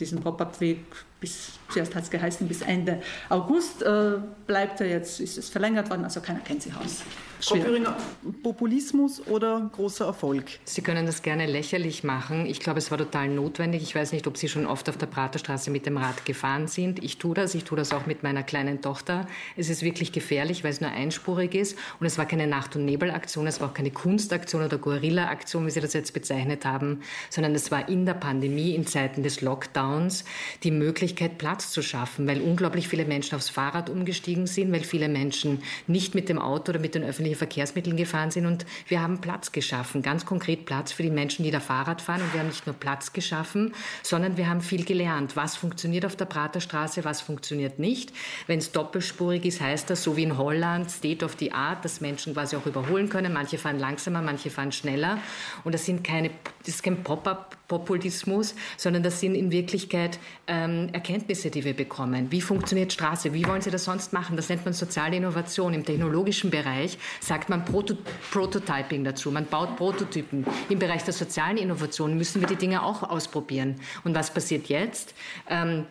[0.00, 0.78] diesen Pop-up-Weg
[1.22, 3.00] bis, zuerst hat es geheißen, bis Ende
[3.30, 7.02] August äh, bleibt er jetzt, ist es verlängert worden, also keiner kennt sich aus.
[7.44, 7.96] Frau Pöringer,
[8.44, 10.44] Populismus oder großer Erfolg?
[10.64, 12.46] Sie können das gerne lächerlich machen.
[12.46, 13.82] Ich glaube, es war total notwendig.
[13.82, 17.02] Ich weiß nicht, ob Sie schon oft auf der Praterstraße mit dem Rad gefahren sind.
[17.02, 17.56] Ich tue das.
[17.56, 19.26] Ich tue das auch mit meiner kleinen Tochter.
[19.56, 21.76] Es ist wirklich gefährlich, weil es nur einspurig ist.
[21.98, 23.48] Und es war keine Nacht- und Nebelaktion.
[23.48, 27.72] Es war auch keine Kunstaktion oder Guerilla-Aktion, wie Sie das jetzt bezeichnet haben, sondern es
[27.72, 30.24] war in der Pandemie, in Zeiten des Lockdowns,
[30.62, 35.08] die Möglichkeit, Platz zu schaffen, weil unglaublich viele Menschen aufs Fahrrad umgestiegen sind, weil viele
[35.08, 39.00] Menschen nicht mit dem Auto oder mit den öffentlichen öffentlichen Verkehrsmitteln gefahren sind und wir
[39.00, 42.40] haben Platz geschaffen, ganz konkret Platz für die Menschen, die da Fahrrad fahren und wir
[42.40, 45.36] haben nicht nur Platz geschaffen, sondern wir haben viel gelernt.
[45.36, 48.12] Was funktioniert auf der Praterstraße, was funktioniert nicht.
[48.46, 52.00] Wenn es doppelspurig ist, heißt das so wie in Holland, State of the Art, dass
[52.00, 53.32] Menschen quasi auch überholen können.
[53.32, 55.18] Manche fahren langsamer, manche fahren schneller
[55.64, 60.90] und das sind keine, das ist kein Pop-up Populismus, sondern das sind in Wirklichkeit ähm,
[60.92, 62.30] Erkenntnisse, die wir bekommen.
[62.30, 63.32] Wie funktioniert Straße?
[63.32, 64.36] Wie wollen Sie das sonst machen?
[64.36, 65.72] Das nennt man soziale Innovation.
[65.72, 67.94] Im technologischen Bereich sagt man Proto
[68.30, 69.30] Prototyping dazu.
[69.30, 70.44] Man baut Prototypen.
[70.68, 73.76] Im Bereich der sozialen Innovation müssen wir die Dinge auch ausprobieren.
[74.04, 75.14] Und was passiert jetzt?
[75.48, 75.86] Ähm,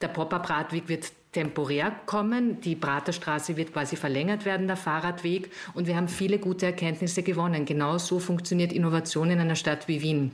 [0.00, 2.60] der Pop-up-Radweg wird temporär kommen.
[2.60, 5.50] Die Praterstraße wird quasi verlängert werden, der Fahrradweg.
[5.74, 7.66] Und wir haben viele gute Erkenntnisse gewonnen.
[7.66, 10.30] Genau so funktioniert Innovation in einer Stadt wie Wien.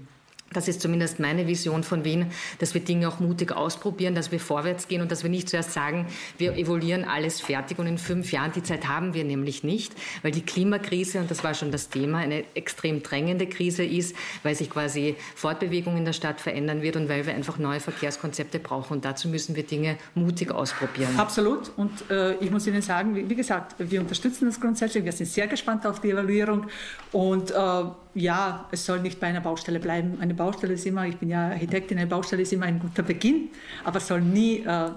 [0.53, 2.27] Das ist zumindest meine Vision von Wien,
[2.59, 5.73] dass wir Dinge auch mutig ausprobieren, dass wir vorwärts gehen und dass wir nicht zuerst
[5.73, 6.07] sagen,
[6.39, 9.93] wir evaluieren alles fertig und in fünf Jahren, die Zeit haben wir nämlich nicht,
[10.23, 14.57] weil die Klimakrise, und das war schon das Thema, eine extrem drängende Krise ist, weil
[14.57, 18.95] sich quasi Fortbewegung in der Stadt verändern wird und weil wir einfach neue Verkehrskonzepte brauchen.
[18.95, 21.17] Und dazu müssen wir Dinge mutig ausprobieren.
[21.17, 21.71] Absolut.
[21.77, 25.05] Und äh, ich muss Ihnen sagen, wie, wie, gesagt, wir unterstützen das grundsätzlich.
[25.05, 26.67] Wir sind sehr gespannt auf die Evaluierung
[27.13, 27.55] und äh,
[28.15, 30.19] ja, es soll nicht bei einer Baustelle bleiben.
[30.21, 33.49] Eine Baustelle ist immer, ich bin ja Architektin, eine Baustelle ist immer ein guter Beginn,
[33.85, 34.91] aber soll nie äh,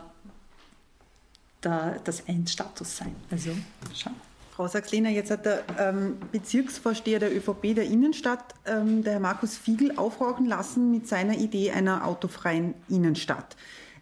[1.63, 3.15] der, das Endstatus sein.
[3.31, 3.51] Also,
[3.93, 4.15] schauen.
[4.55, 9.57] Frau Sachs-Lehner, jetzt hat der ähm, Bezirksvorsteher der ÖVP der Innenstadt, ähm, der Herr Markus
[9.57, 13.55] Fiegel, aufrauchen lassen mit seiner Idee einer autofreien Innenstadt.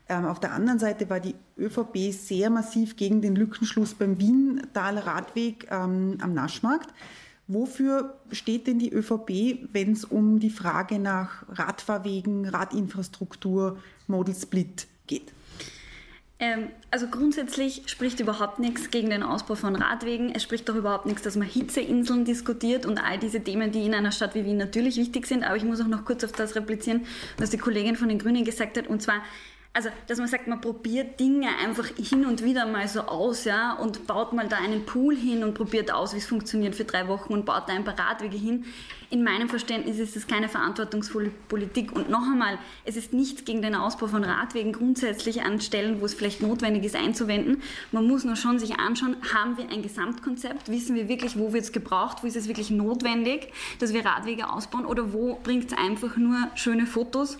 [0.10, 5.08] Ähm, auf der anderen Seite war die ÖVP sehr massiv gegen den Lückenschluss beim Wien-Taler
[5.08, 6.94] Radweg ähm, am Naschmarkt.
[7.48, 13.78] Wofür steht denn die ÖVP, wenn es um die Frage nach Radfahrwegen, Radinfrastruktur,
[14.08, 15.34] Model Split geht?
[16.42, 20.34] Ähm, also grundsätzlich spricht überhaupt nichts gegen den Ausbau von Radwegen.
[20.34, 23.94] Es spricht auch überhaupt nichts, dass man Hitzeinseln diskutiert und all diese Themen, die in
[23.94, 25.44] einer Stadt wie Wien natürlich wichtig sind.
[25.44, 27.06] Aber ich muss auch noch kurz auf das replizieren,
[27.38, 28.88] was die Kollegin von den Grünen gesagt hat.
[28.88, 29.22] Und zwar,
[29.74, 33.74] also, dass man sagt, man probiert Dinge einfach hin und wieder mal so aus, ja,
[33.74, 37.08] und baut mal da einen Pool hin und probiert aus, wie es funktioniert für drei
[37.08, 38.66] Wochen und baut da ein paar Radwege hin.
[39.12, 41.94] In meinem Verständnis ist das keine verantwortungsvolle Politik.
[41.94, 46.06] Und noch einmal, es ist nichts gegen den Ausbau von Radwegen grundsätzlich an Stellen, wo
[46.06, 47.62] es vielleicht notwendig ist, einzuwenden.
[47.94, 50.70] Man muss nur schon sich anschauen, haben wir ein Gesamtkonzept?
[50.70, 52.24] Wissen wir wirklich, wo wird es gebraucht?
[52.24, 54.86] Wo ist es wirklich notwendig, dass wir Radwege ausbauen?
[54.86, 57.38] Oder wo bringt es einfach nur schöne Fotos?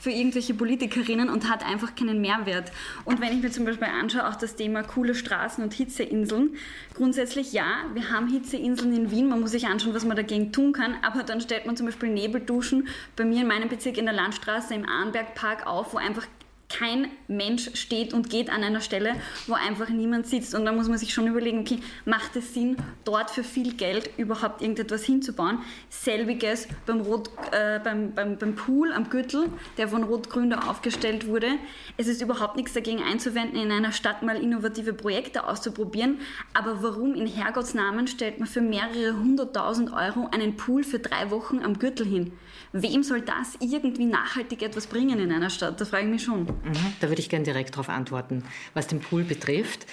[0.00, 2.72] Für irgendwelche Politikerinnen und hat einfach keinen Mehrwert.
[3.04, 6.56] Und wenn ich mir zum Beispiel anschaue, auch das Thema coole Straßen und Hitzeinseln,
[6.94, 10.72] grundsätzlich ja, wir haben Hitzeinseln in Wien, man muss sich anschauen, was man dagegen tun
[10.72, 14.14] kann, aber dann stellt man zum Beispiel Nebelduschen bei mir in meinem Bezirk in der
[14.14, 16.26] Landstraße im Arnbergpark auf, wo einfach
[16.70, 19.16] kein Mensch steht und geht an einer Stelle,
[19.46, 20.54] wo einfach niemand sitzt.
[20.54, 24.10] Und da muss man sich schon überlegen, okay, macht es Sinn, dort für viel Geld
[24.16, 25.58] überhaupt irgendetwas hinzubauen?
[25.88, 31.26] Selbiges beim, Rot, äh, beim, beim, beim Pool am Gürtel, der von Rot-Grün da aufgestellt
[31.26, 31.48] wurde.
[31.96, 36.20] Es ist überhaupt nichts dagegen einzuwenden, in einer Stadt mal innovative Projekte auszuprobieren.
[36.54, 41.62] Aber warum in Herrgottsnamen stellt man für mehrere hunderttausend Euro einen Pool für drei Wochen
[41.64, 42.32] am Gürtel hin?
[42.72, 45.80] Wem soll das irgendwie nachhaltig etwas bringen in einer Stadt?
[45.80, 46.42] Da frage ich mich schon.
[46.42, 48.44] Mhm, da würde ich gerne direkt darauf antworten.
[48.74, 49.86] Was den Pool betrifft,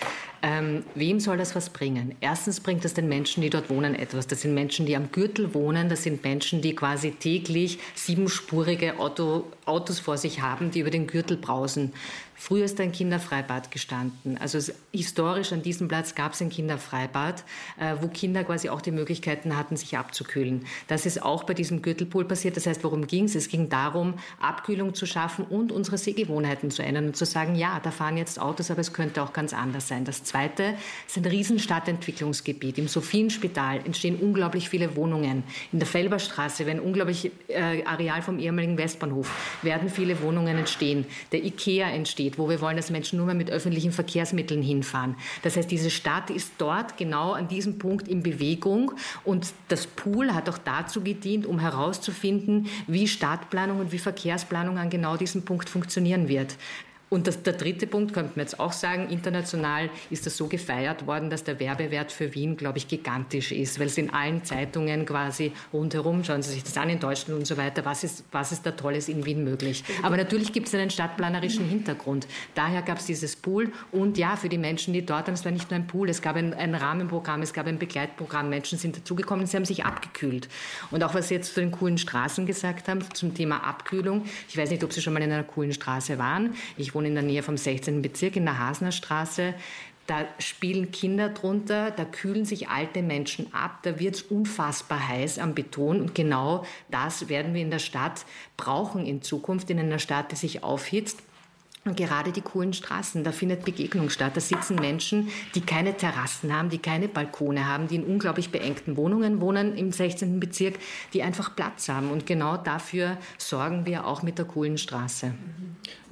[0.44, 2.14] ähm, wem soll das was bringen?
[2.22, 4.28] Erstens bringt es den Menschen, die dort wohnen, etwas.
[4.28, 5.90] Das sind Menschen, die am Gürtel wohnen.
[5.90, 11.08] Das sind Menschen, die quasi täglich siebenspurige Auto, Autos vor sich haben, die über den
[11.08, 11.94] Gürtel brausen.
[12.40, 14.38] Früher ist ein Kinderfreibad gestanden.
[14.38, 14.60] Also
[14.94, 17.44] historisch an diesem Platz gab es ein Kinderfreibad,
[17.80, 20.66] äh, wo Kinder quasi auch die Möglichkeiten hatten, sich abzukühlen.
[20.88, 22.56] Das ist auch bei diesem Gürtelpool passiert.
[22.56, 23.34] Das heißt, worum ging es?
[23.34, 27.80] Es ging darum, Abkühlung zu schaffen und unsere Sehgewohnheiten zu ändern und zu sagen, ja,
[27.82, 30.06] da fahren jetzt Autos, aber es könnte auch ganz anders sein.
[30.06, 30.76] Das Zweite
[31.08, 32.78] ist ein Riesenstadtentwicklungsgebiet.
[32.78, 35.44] Im Sophienspital entstehen unglaublich viele Wohnungen.
[35.74, 41.06] In der Felberstraße, wenn unglaublich äh, Areal vom ehemaligen Westbahnhof, werden viele Wohnungen entstehen.
[41.32, 45.16] Der Ikea entsteht geht, wo wir wollen, dass Menschen nur mehr mit öffentlichen Verkehrsmitteln hinfahren.
[45.44, 48.92] Das heißt, diese Stadt ist dort genau an diesem Punkt in Bewegung
[49.24, 54.90] und das Pool hat auch dazu gedient, um herauszufinden, wie Stadtplanung und wie Verkehrsplanung an
[54.90, 56.56] genau diesem Punkt funktionieren wird.
[57.10, 61.08] Und das, der dritte Punkt könnte man jetzt auch sagen, international ist das so gefeiert
[61.08, 65.06] worden, dass der Werbewert für Wien, glaube ich, gigantisch ist, weil es in allen Zeitungen
[65.06, 68.52] quasi rundherum, schauen Sie sich das an in Deutschland und so weiter, was ist, was
[68.52, 69.84] ist da Tolles in Wien möglich.
[70.04, 72.28] Aber natürlich gibt es einen stadtplanerischen Hintergrund.
[72.56, 75.52] Daher gab es dieses Pool und ja, für die Menschen, die dort waren, es war
[75.52, 78.98] nicht nur ein Pool, es gab ein, ein Rahmenprogramm, es gab ein Begleitprogramm, Menschen sind
[78.98, 80.50] dazugekommen, sie haben sich abgekühlt.
[80.92, 84.58] Und auch was Sie jetzt zu den coolen Straßen gesagt haben, zum Thema Abkühlung, ich
[84.58, 86.56] weiß nicht, ob Sie schon mal in einer coolen Straße waren.
[86.76, 88.02] Ich wohne in der Nähe vom 16.
[88.02, 89.54] Bezirk in der Hasner Straße.
[90.08, 95.38] Da spielen Kinder drunter, da kühlen sich alte Menschen ab, da wird es unfassbar heiß
[95.38, 96.02] am Beton.
[96.02, 98.26] Und genau das werden wir in der Stadt
[98.56, 101.22] brauchen in Zukunft, in einer Stadt, die sich aufhitzt.
[101.84, 104.36] Und gerade die coolen Straßen, da findet Begegnung statt.
[104.36, 108.98] Da sitzen Menschen, die keine Terrassen haben, die keine Balkone haben, die in unglaublich beengten
[108.98, 110.40] Wohnungen wohnen im 16.
[110.40, 110.76] Bezirk,
[111.14, 112.12] die einfach Platz haben.
[112.12, 115.34] Und genau dafür sorgen wir auch mit der coolen Straße.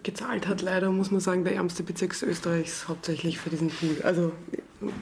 [0.05, 4.01] Gezahlt hat leider, muss man sagen, der ärmste Bezirk Österreichs hauptsächlich für diesen Pool.
[4.03, 4.31] Also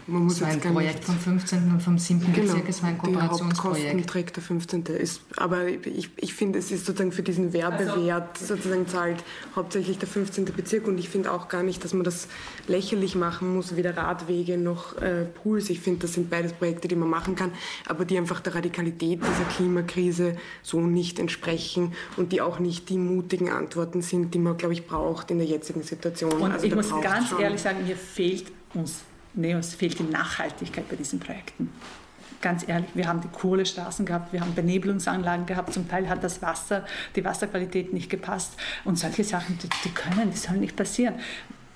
[0.08, 1.72] man muss das war ein Projekt vom 15.
[1.72, 2.20] und vom 7.
[2.34, 3.84] Genau, Bezirk, es war ein Kooperationsprojekt.
[3.84, 4.86] Die Hauptkosten trägt der 15.
[4.86, 9.24] Ist, aber ich, ich finde, es ist sozusagen für diesen Werbewert also, sozusagen zahlt
[9.56, 10.46] hauptsächlich der 15.
[10.46, 12.28] Bezirk und ich finde auch gar nicht, dass man das
[12.68, 15.70] lächerlich machen muss, weder Radwege noch äh, Pools.
[15.70, 17.52] Ich finde, das sind beides Projekte, die man machen kann,
[17.88, 22.98] aber die einfach der Radikalität dieser Klimakrise so nicht entsprechen und die auch nicht die
[22.98, 26.34] mutigen Antworten sind, die man, glaube ich, braucht in der jetzigen Situation.
[26.34, 27.40] Und also ich muss ganz schon.
[27.40, 29.02] ehrlich sagen, mir fehlt uns
[29.34, 31.72] Neos fehlt die Nachhaltigkeit bei diesen Projekten.
[32.42, 36.42] Ganz ehrlich, wir haben die Kohlestraßen gehabt, wir haben Benebelungsanlagen gehabt, zum Teil hat das
[36.42, 36.86] Wasser,
[37.16, 41.16] die Wasserqualität nicht gepasst und solche Sachen, die, die können, die sollen nicht passieren.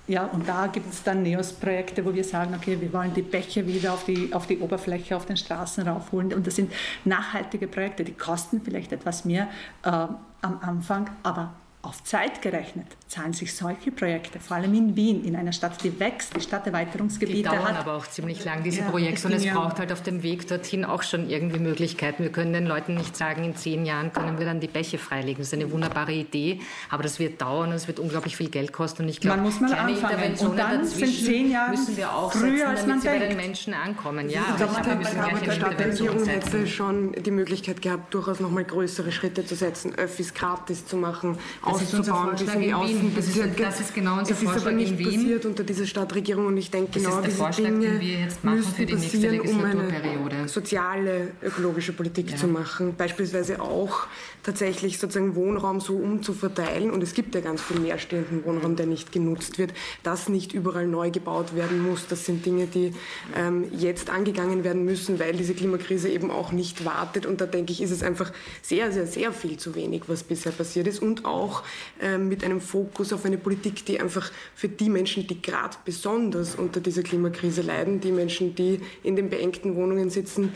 [0.07, 3.65] Ja, und da gibt es dann NEOS-Projekte, wo wir sagen, okay, wir wollen die Bäche
[3.65, 6.33] wieder auf die, auf die Oberfläche, auf den Straßen raufholen.
[6.33, 6.71] Und das sind
[7.03, 9.49] nachhaltige Projekte, die kosten vielleicht etwas mehr
[9.83, 15.23] äh, am Anfang, aber auf Zeit gerechnet zahlen sich solche Projekte, vor allem in Wien,
[15.23, 17.79] in einer Stadt, die wächst, die Stadterweiterungsgebiete die dauern hat.
[17.79, 19.27] aber auch ziemlich lang, diese ja, Projekte.
[19.27, 22.23] Und es braucht halt auf dem Weg dorthin auch schon irgendwie Möglichkeiten.
[22.23, 25.37] Wir können den Leuten nicht sagen, in zehn Jahren können wir dann die Bäche freilegen.
[25.37, 26.59] Das ist eine wunderbare Idee,
[26.89, 29.03] aber das wird dauern und es wird unglaublich viel Geld kosten.
[29.03, 30.11] Und ich glaube, man muss mal kleine anfangen.
[30.11, 33.07] Interventionen und dann dazwischen zehn Jahre müssen wir auch früher, setzen, als damit man sie
[33.07, 33.21] denkt.
[33.21, 34.29] bei den Menschen ankommen.
[34.29, 38.51] Ja, ich glaube, man, man, müssen die Stadtregierung hätte schon die Möglichkeit gehabt, durchaus noch
[38.51, 43.63] mal größere Schritte zu setzen, Öffis gratis zu machen, das auszubauen, bis in die Außenbezirke.
[43.63, 46.99] Das ist genau unser es ist aber nicht passiert unter dieser Stadtregierung und ich denke,
[46.99, 47.99] genau diese Vorschlag, Dinge
[48.43, 52.37] müssen passieren, um eine soziale, ökologische Politik ja.
[52.37, 52.95] zu machen.
[52.97, 54.07] Beispielsweise auch
[54.43, 59.11] tatsächlich sozusagen Wohnraum so umzuverteilen und es gibt ja ganz viel leerstehenden Wohnraum, der nicht
[59.11, 59.73] genutzt wird,
[60.03, 62.07] dass nicht überall neu gebaut werden muss.
[62.07, 62.93] Das sind Dinge, die
[63.35, 67.73] ähm, jetzt angegangen werden müssen, weil diese Klimakrise eben auch nicht wartet und da denke
[67.73, 71.25] ich, ist es einfach sehr, sehr, sehr viel zu wenig, was bisher passiert ist und
[71.25, 71.56] auch
[72.01, 76.55] ähm, mit einem Fokus auf eine Politik, die einfach für die Menschen, die gerade besonders
[76.55, 80.53] unter dieser Klimakrise leiden, die Menschen, die in den beengten Wohnungen sitzen,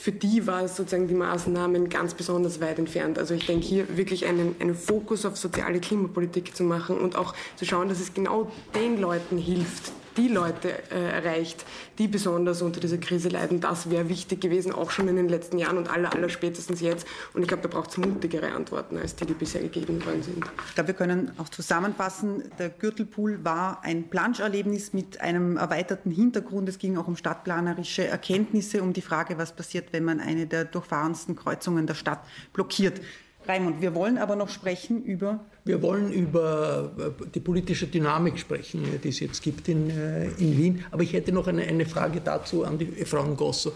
[0.00, 3.18] für die war sozusagen die Maßnahmen ganz besonders weit entfernt.
[3.18, 7.34] Also ich denke hier wirklich einen, einen Fokus auf soziale Klimapolitik zu machen und auch
[7.56, 11.64] zu schauen, dass es genau den Leuten hilft, die Leute äh, erreicht,
[11.98, 13.60] die besonders unter dieser Krise leiden.
[13.60, 17.06] Das wäre wichtig gewesen, auch schon in den letzten Jahren und aller, aller spätestens jetzt.
[17.34, 20.44] Und ich glaube, da braucht es mutigere Antworten, als die, die bisher gegeben worden sind.
[20.68, 26.68] Ich glaube, wir können auch zusammenfassen, der Gürtelpool war ein Planscherlebnis mit einem erweiterten Hintergrund.
[26.68, 30.64] Es ging auch um stadtplanerische Erkenntnisse, um die Frage, was passiert, wenn man eine der
[30.64, 33.00] durchfahrensten Kreuzungen der Stadt blockiert.
[33.46, 35.40] Raimund, wir wollen aber noch sprechen über.
[35.64, 40.56] Wir wollen über äh, die politische Dynamik sprechen, die es jetzt gibt in, äh, in
[40.56, 40.84] Wien.
[40.90, 43.72] Aber ich hätte noch eine, eine Frage dazu an die Frau Ngosso.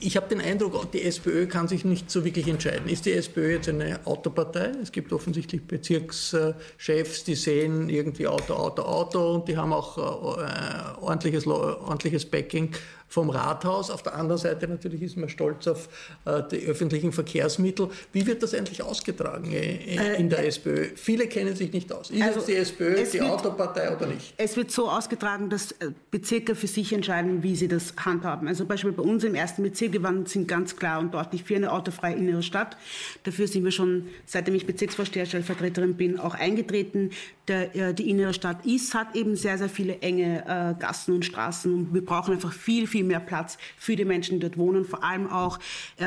[0.00, 2.88] Ich habe den Eindruck, die SPÖ kann sich nicht so wirklich entscheiden.
[2.88, 4.72] Ist die SPÖ jetzt eine Autopartei?
[4.82, 11.00] Es gibt offensichtlich Bezirkschefs, die sehen irgendwie Auto, Auto, Auto und die haben auch äh,
[11.00, 12.74] ordentliches, ordentliches Backing
[13.10, 13.90] vom Rathaus.
[13.90, 15.88] Auf der anderen Seite natürlich ist man stolz auf
[16.24, 17.90] äh, die öffentlichen Verkehrsmittel.
[18.12, 20.96] Wie wird das endlich ausgetragen äh, in der äh, SPÖ?
[20.96, 22.10] Viele kennen sich nicht aus.
[22.10, 24.34] Ist also, die SPÖ die wird, Autopartei oder nicht?
[24.36, 28.48] Es wird so ausgetragen, dass äh, Bezirke für sich entscheiden, wie sie das handhaben.
[28.48, 31.72] Also Beispiel bei uns im ersten Bezirk, wir sind ganz klar und deutlich für eine
[31.72, 32.76] autofreie innere Stadt.
[33.24, 37.10] Dafür sind wir schon, seitdem ich Bezirksvorsteher, Stellvertreterin bin, auch eingetreten.
[37.48, 41.24] Der, äh, die innere Stadt ist, hat eben sehr, sehr viele enge äh, Gassen und
[41.24, 44.84] Straßen und wir brauchen einfach viel, viel mehr Platz für die Menschen, die dort wohnen,
[44.84, 45.58] vor allem auch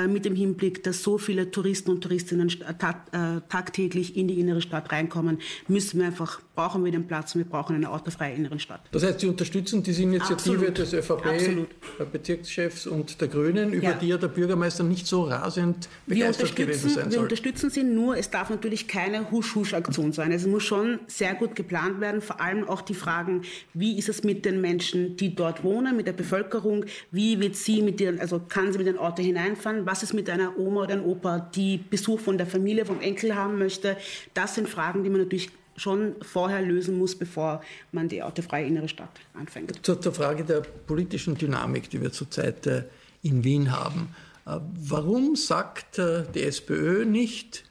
[0.08, 3.12] mit dem Hinblick, dass so viele Touristen und Touristinnen tag,
[3.50, 7.44] tagtäglich in die innere Stadt Stadt reinkommen, müssen wir einfach, brauchen wir den Platz und
[7.44, 8.82] wir brauchen eine autofreie innere Stadt.
[8.92, 10.78] Das heißt, Sie unterstützen diese Initiative Absolut.
[10.78, 13.94] des ÖVP-Bezirkschefs und der Grünen, über ja.
[13.94, 17.12] die ja der Bürgermeister nicht so rasend begeistert gewesen sein soll.
[17.12, 20.32] Wir unterstützen sie nur, es darf natürlich keine Husch-Husch-Aktion sein.
[20.32, 23.44] Es muss schon sehr gut geplant werden, vor allem auch die Fragen,
[23.74, 27.82] wie ist es mit den Menschen, die dort wohnen, mit der Bevölkerung, wie wird sie
[27.84, 30.94] mit ihren, also kann sie mit den Orten hineinfahren, was ist mit einer Oma oder
[30.94, 33.98] einem Opa, die Besuch von der Familie, vom Enkel haben möchte.
[34.34, 37.62] Das sind Fragen, die man natürlich schon vorher lösen muss, bevor
[37.92, 39.86] man die autofreie innere Stadt anfängt.
[39.86, 42.84] Zur, zur Frage der politischen Dynamik, die wir zurzeit äh,
[43.24, 44.10] in Wien haben.
[44.46, 47.64] Äh, warum sagt äh, die SPÖ nicht,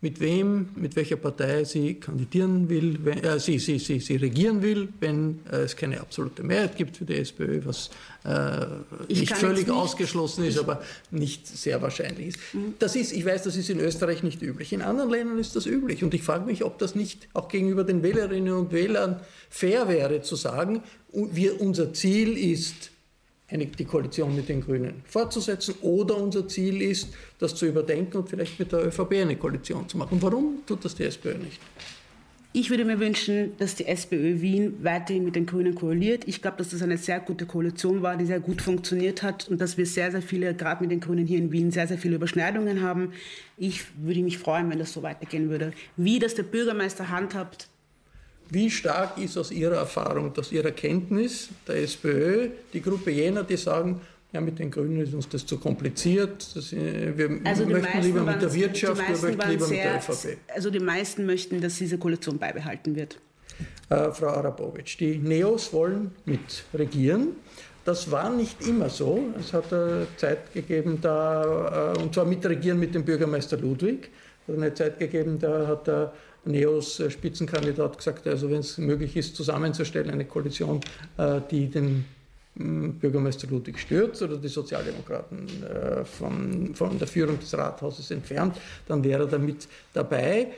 [0.00, 4.62] mit wem, mit welcher Partei sie kandidieren will, wenn, äh, sie, sie, sie, sie regieren
[4.62, 7.90] will, wenn äh, es keine absolute Mehrheit gibt für die SPÖ, was
[8.24, 8.66] äh,
[9.08, 12.38] nicht völlig ausgeschlossen ist, aber nicht sehr wahrscheinlich ist.
[12.52, 12.74] Mhm.
[12.78, 14.72] Das ist, ich weiß, das ist in Österreich nicht üblich.
[14.72, 16.04] In anderen Ländern ist das üblich.
[16.04, 19.18] Und ich frage mich, ob das nicht auch gegenüber den Wählerinnen und Wählern
[19.50, 20.82] fair wäre, zu sagen,
[21.12, 22.90] wir, unser Ziel ist,
[23.50, 28.28] eine, die Koalition mit den Grünen fortzusetzen oder unser Ziel ist, das zu überdenken und
[28.28, 30.18] vielleicht mit der ÖVP eine Koalition zu machen.
[30.20, 31.60] Warum tut das die SPÖ nicht?
[32.54, 36.26] Ich würde mir wünschen, dass die SPÖ Wien weiterhin mit den Grünen koaliert.
[36.26, 39.60] Ich glaube, dass das eine sehr gute Koalition war, die sehr gut funktioniert hat und
[39.60, 42.16] dass wir sehr, sehr viele, gerade mit den Grünen hier in Wien, sehr, sehr viele
[42.16, 43.12] Überschneidungen haben.
[43.58, 45.72] Ich würde mich freuen, wenn das so weitergehen würde.
[45.96, 47.68] Wie das der Bürgermeister handhabt,
[48.50, 53.56] wie stark ist aus Ihrer Erfahrung, aus Ihrer Kenntnis der SPÖ die Gruppe jener, die
[53.56, 54.00] sagen,
[54.32, 56.54] ja, mit den Grünen ist uns das zu kompliziert.
[56.54, 60.14] Das, äh, wir also möchten lieber mit der Wirtschaft, wir möchten lieber sehr, mit der
[60.14, 60.38] ÖVP.
[60.54, 63.18] Also die meisten möchten, dass diese Koalition beibehalten wird.
[63.88, 67.28] Äh, Frau Arabowitsch, die Neos wollen mit regieren.
[67.86, 69.22] Das war nicht immer so.
[69.40, 74.10] Es hat eine Zeit gegeben, da, äh, und zwar mitregieren mit dem Bürgermeister Ludwig.
[74.46, 76.12] Es hat eine Zeit gegeben, da hat der
[76.48, 80.80] Neos äh, Spitzenkandidat gesagt, also wenn es möglich ist, zusammenzustellen, eine Koalition,
[81.18, 82.04] äh, die den
[82.54, 88.56] mm, Bürgermeister Ludwig stürzt oder die Sozialdemokraten äh, von, von der Führung des Rathauses entfernt,
[88.86, 90.48] dann wäre er damit dabei.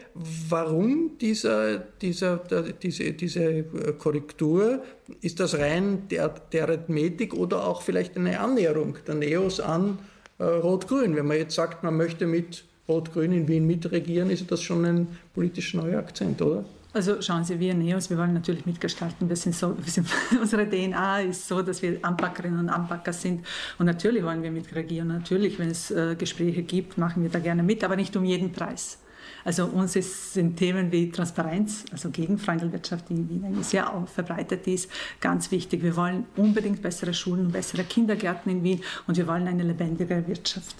[0.48, 2.40] Warum dieser, dieser,
[2.82, 3.64] diese, diese
[3.98, 4.82] Korrektur?
[5.20, 9.98] Ist das rein der, der Arithmetik oder auch vielleicht eine Annäherung der Neos an
[10.38, 11.16] Rot-Grün?
[11.16, 15.08] Wenn man jetzt sagt, man möchte mit Rot-Grün in Wien mitregieren, ist das schon ein
[15.32, 16.64] politisch neuer Akzent, oder?
[16.92, 19.28] Also schauen Sie, wir Neos, wir wollen natürlich mitgestalten.
[19.28, 20.08] Wir sind so, wir sind,
[20.40, 23.46] unsere DNA ist so, dass wir Anpackerinnen und Anpacker sind.
[23.78, 25.08] Und natürlich wollen wir mitregieren.
[25.08, 28.50] Natürlich, wenn es äh, Gespräche gibt, machen wir da gerne mit, aber nicht um jeden
[28.52, 28.98] Preis.
[29.44, 34.90] Also uns ist, sind Themen wie Transparenz, also gegen die in Wien sehr verbreitet ist,
[35.20, 35.82] ganz wichtig.
[35.82, 40.26] Wir wollen unbedingt bessere Schulen und bessere Kindergärten in Wien und wir wollen eine lebendigere
[40.26, 40.76] Wirtschaft.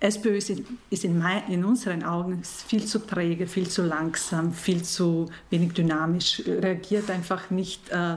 [0.00, 4.52] SPÖ ist, in, ist in, mein, in, unseren Augen viel zu träge, viel zu langsam,
[4.52, 8.16] viel zu wenig dynamisch, reagiert einfach nicht äh,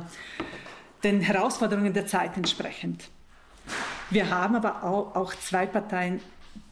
[1.03, 3.09] den Herausforderungen der Zeit entsprechend.
[4.09, 6.19] Wir haben aber auch, auch zwei Parteien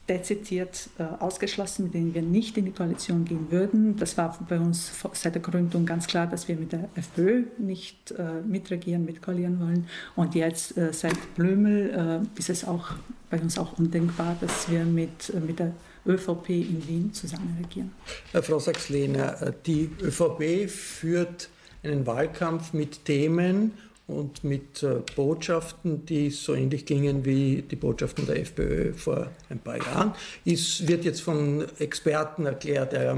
[0.08, 3.98] dezidiert äh, ausgeschlossen, mit denen wir nicht in die Koalition gehen würden.
[3.98, 8.12] Das war bei uns seit der Gründung ganz klar, dass wir mit der FPÖ nicht
[8.12, 9.88] äh, mitregieren, mitkoalieren wollen.
[10.16, 12.92] Und jetzt äh, seit Blömel äh, ist es auch
[13.30, 15.74] bei uns auch undenkbar, dass wir mit, äh, mit der
[16.06, 17.92] ÖVP in Wien zusammen regieren.
[18.32, 21.50] Frau Sachs-Lehner, äh, die ÖVP führt
[21.84, 23.74] einen Wahlkampf mit Themen
[24.08, 29.58] und mit äh, Botschaften, die so ähnlich klingen wie die Botschaften der FPÖ vor ein
[29.60, 30.14] paar Jahren.
[30.46, 33.16] Es wird jetzt von Experten erklärt, äh,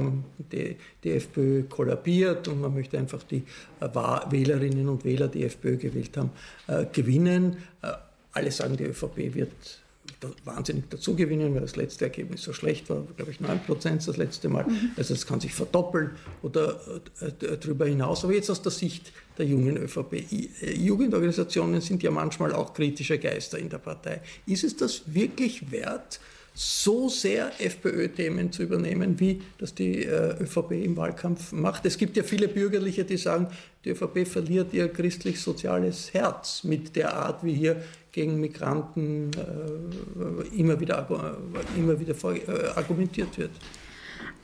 [0.51, 3.43] die, die, FPÖ kollabiert und man möchte einfach die
[3.81, 3.89] äh,
[4.29, 6.31] Wählerinnen und Wähler, die FPÖ gewählt haben,
[6.67, 7.57] äh, gewinnen.
[7.81, 7.91] Äh,
[8.31, 9.81] alle sagen, die ÖVP wird
[10.45, 14.49] wahnsinnig dazugewinnen, weil das letzte Ergebnis so schlecht war, glaube ich 9 Prozent das letzte
[14.49, 14.65] Mal.
[14.65, 14.91] Mhm.
[14.97, 16.11] Also es kann sich verdoppeln
[16.41, 16.79] oder
[17.19, 18.23] äh, darüber hinaus.
[18.23, 20.13] Aber jetzt aus der Sicht der jungen ÖVP.
[20.13, 24.21] Äh, Jugendorganisationen sind ja manchmal auch kritische Geister in der Partei.
[24.45, 26.19] Ist es das wirklich wert,
[26.59, 31.85] so sehr FPÖ-Themen zu übernehmen, wie das die äh, ÖVP im Wahlkampf macht.
[31.85, 33.47] Es gibt ja viele Bürgerliche, die sagen,
[33.85, 40.79] die ÖVP verliert ihr christlich-soziales Herz mit der Art, wie hier gegen Migranten äh, immer
[40.79, 41.37] wieder,
[41.77, 42.41] immer wieder vor, äh,
[42.75, 43.51] argumentiert wird.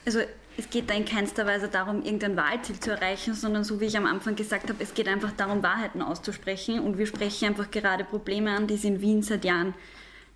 [0.05, 0.19] Also
[0.55, 3.97] es geht da in keinster Weise darum, irgendein Wahlziel zu erreichen, sondern so wie ich
[3.97, 6.79] am Anfang gesagt habe, es geht einfach darum, Wahrheiten auszusprechen.
[6.79, 9.73] Und wir sprechen einfach gerade Probleme an, die es in Wien seit Jahren,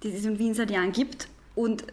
[0.02, 1.28] die es in Wien seit Jahren gibt.
[1.58, 1.86] Und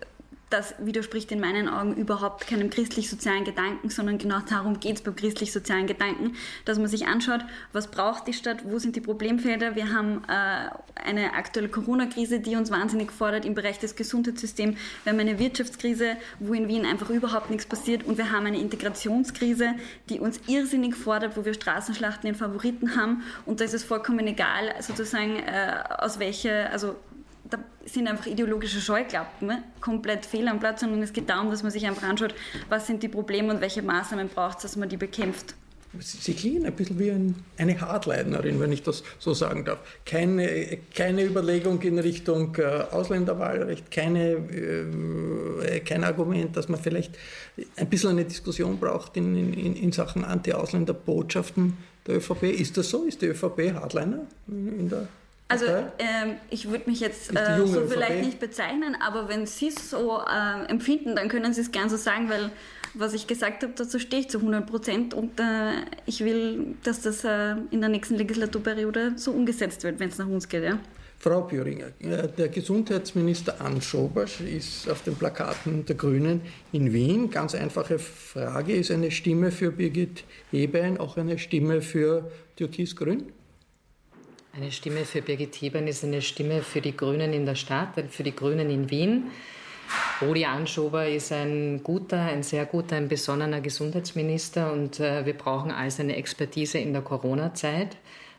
[0.50, 5.16] das widerspricht in meinen Augen überhaupt keinem christlich-sozialen Gedanken, sondern genau darum geht es beim
[5.16, 6.36] christlich-sozialen Gedanken,
[6.66, 7.40] dass man sich anschaut,
[7.72, 9.74] was braucht die Stadt, wo sind die Problemfelder.
[9.74, 10.68] Wir haben äh,
[11.02, 14.76] eine aktuelle Corona-Krise, die uns wahnsinnig fordert im Bereich des Gesundheitssystems.
[15.02, 18.60] Wir haben eine Wirtschaftskrise, wo in Wien einfach überhaupt nichts passiert und wir haben eine
[18.60, 19.74] Integrationskrise,
[20.10, 24.26] die uns irrsinnig fordert, wo wir Straßenschlachten in Favoriten haben und da ist es vollkommen
[24.26, 26.96] egal, sozusagen äh, aus welcher, also
[27.50, 29.62] da sind einfach ideologische Scheuklappen ne?
[29.80, 32.34] komplett fehl am Platz, sondern es geht darum, dass man sich einfach anschaut,
[32.68, 35.54] was sind die Probleme und welche Maßnahmen braucht es, dass man die bekämpft.
[36.00, 39.78] Sie klingen ein bisschen wie ein, eine Hardlinerin, wenn ich das so sagen darf.
[40.04, 47.16] Keine, keine Überlegung in Richtung äh, Ausländerwahlrecht, keine, äh, kein Argument, dass man vielleicht
[47.76, 51.76] ein bisschen eine Diskussion braucht in, in, in Sachen Anti-Ausländer-Botschaften
[52.08, 52.42] der ÖVP.
[52.42, 53.04] Ist das so?
[53.04, 55.06] Ist die ÖVP Hardliner in der
[55.48, 57.92] also ähm, ich würde mich jetzt äh, so ÖVP?
[57.92, 61.88] vielleicht nicht bezeichnen, aber wenn Sie es so äh, empfinden, dann können Sie es gern
[61.88, 62.50] so sagen, weil
[62.94, 65.72] was ich gesagt habe, dazu stehe ich zu 100 Prozent und äh,
[66.06, 70.28] ich will, dass das äh, in der nächsten Legislaturperiode so umgesetzt wird, wenn es nach
[70.28, 70.64] uns geht.
[70.64, 70.78] Ja.
[71.18, 76.42] Frau Püringer, äh, der Gesundheitsminister Anschobersch ist auf den Plakaten der Grünen
[76.72, 77.30] in Wien.
[77.30, 83.32] Ganz einfache Frage, ist eine Stimme für Birgit Hebein auch eine Stimme für Türkis-Grün?
[84.56, 88.22] Eine Stimme für Birgit Hebein ist eine Stimme für die Grünen in der Stadt, für
[88.22, 89.32] die Grünen in Wien.
[90.22, 95.72] Rudi Anschober ist ein guter, ein sehr guter, ein besonnener Gesundheitsminister und äh, wir brauchen
[95.72, 97.96] all seine Expertise in der Corona-Zeit.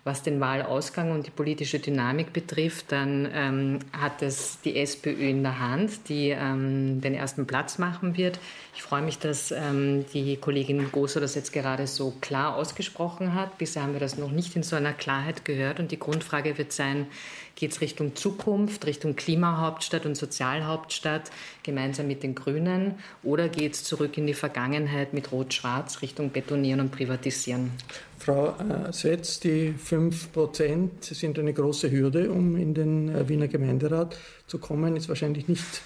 [0.08, 5.41] Was den Wahlausgang und die politische Dynamik betrifft, dann ähm, hat es die SPÖ in
[5.41, 8.39] der Hand, die ähm, den ersten Platz machen wird.
[8.76, 13.58] Ich freue mich, dass ähm, die Kollegin Goso das jetzt gerade so klar ausgesprochen hat.
[13.58, 15.80] Bisher haben wir das noch nicht in so einer Klarheit gehört.
[15.80, 17.08] Und die Grundfrage wird sein,
[17.56, 21.32] geht es Richtung Zukunft, Richtung Klimahauptstadt und Sozialhauptstadt
[21.64, 26.82] gemeinsam mit den Grünen oder geht es zurück in die Vergangenheit mit Rot-Schwarz Richtung Betonieren
[26.82, 27.72] und Privatisieren?
[28.20, 33.47] Frau äh, Setz, die 5 Prozent sind eine große Hürde, um in den äh, Wiener
[33.47, 34.95] Gemeinderat zu kommen.
[34.95, 35.82] Ist wahrscheinlich nicht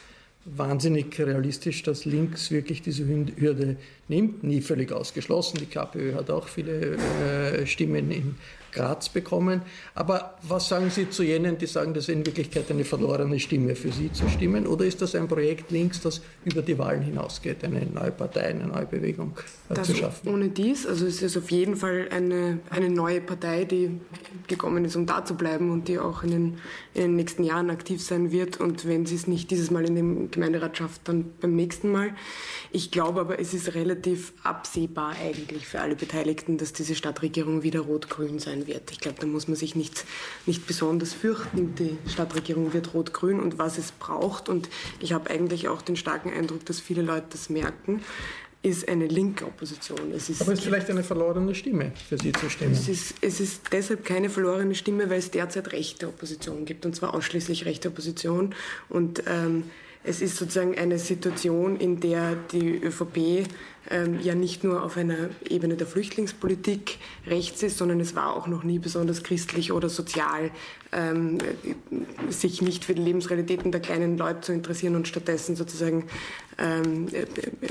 [0.45, 3.75] wahnsinnig realistisch, dass links wirklich diese Hürde
[4.07, 4.43] nimmt.
[4.43, 5.57] Nie völlig ausgeschlossen.
[5.59, 8.35] Die KPÖ hat auch viele äh, Stimmen in
[8.71, 9.61] Graz bekommen.
[9.95, 13.75] Aber was sagen Sie zu jenen, die sagen, das ist in Wirklichkeit eine verlorene Stimme
[13.75, 14.67] für Sie zu stimmen?
[14.67, 18.67] Oder ist das ein Projekt links, das über die Wahlen hinausgeht, eine neue Partei, eine
[18.67, 19.35] neue Bewegung
[19.69, 20.29] äh, zu schaffen?
[20.29, 23.91] Ohne dies, also es ist auf jeden Fall eine, eine neue Partei, die
[24.49, 26.57] gekommen ist, um da zu bleiben und die auch in den,
[26.93, 28.59] in den nächsten Jahren aktiv sein wird.
[28.59, 32.13] Und wenn sie es nicht dieses Mal in dem Gemeinderat schafft, dann beim nächsten Mal.
[32.71, 37.79] Ich glaube aber, es ist relativ absehbar eigentlich für alle Beteiligten, dass diese Stadtregierung wieder
[37.79, 38.91] rot-grün sein wird.
[38.91, 40.05] Ich glaube, da muss man sich nicht,
[40.45, 41.75] nicht besonders fürchten.
[41.75, 44.69] Die Stadtregierung wird rot-grün und was es braucht, und
[44.99, 48.01] ich habe eigentlich auch den starken Eindruck, dass viele Leute das merken,
[48.61, 50.11] ist eine linke Opposition.
[50.13, 52.73] Es ist Aber es ist vielleicht eine verlorene Stimme für Sie zu stimmen.
[52.73, 56.95] Es ist, es ist deshalb keine verlorene Stimme, weil es derzeit rechte Opposition gibt, und
[56.95, 58.53] zwar ausschließlich rechte Opposition.
[58.89, 59.63] Und ähm,
[60.03, 63.47] es ist sozusagen eine Situation, in der die ÖVP
[63.89, 66.97] ähm, ja nicht nur auf einer Ebene der Flüchtlingspolitik
[67.27, 70.51] rechts ist, sondern es war auch noch nie besonders christlich oder sozial,
[70.91, 71.37] ähm,
[72.29, 76.05] sich nicht für die Lebensrealitäten der kleinen Leute zu interessieren und stattdessen sozusagen
[76.57, 77.07] ähm,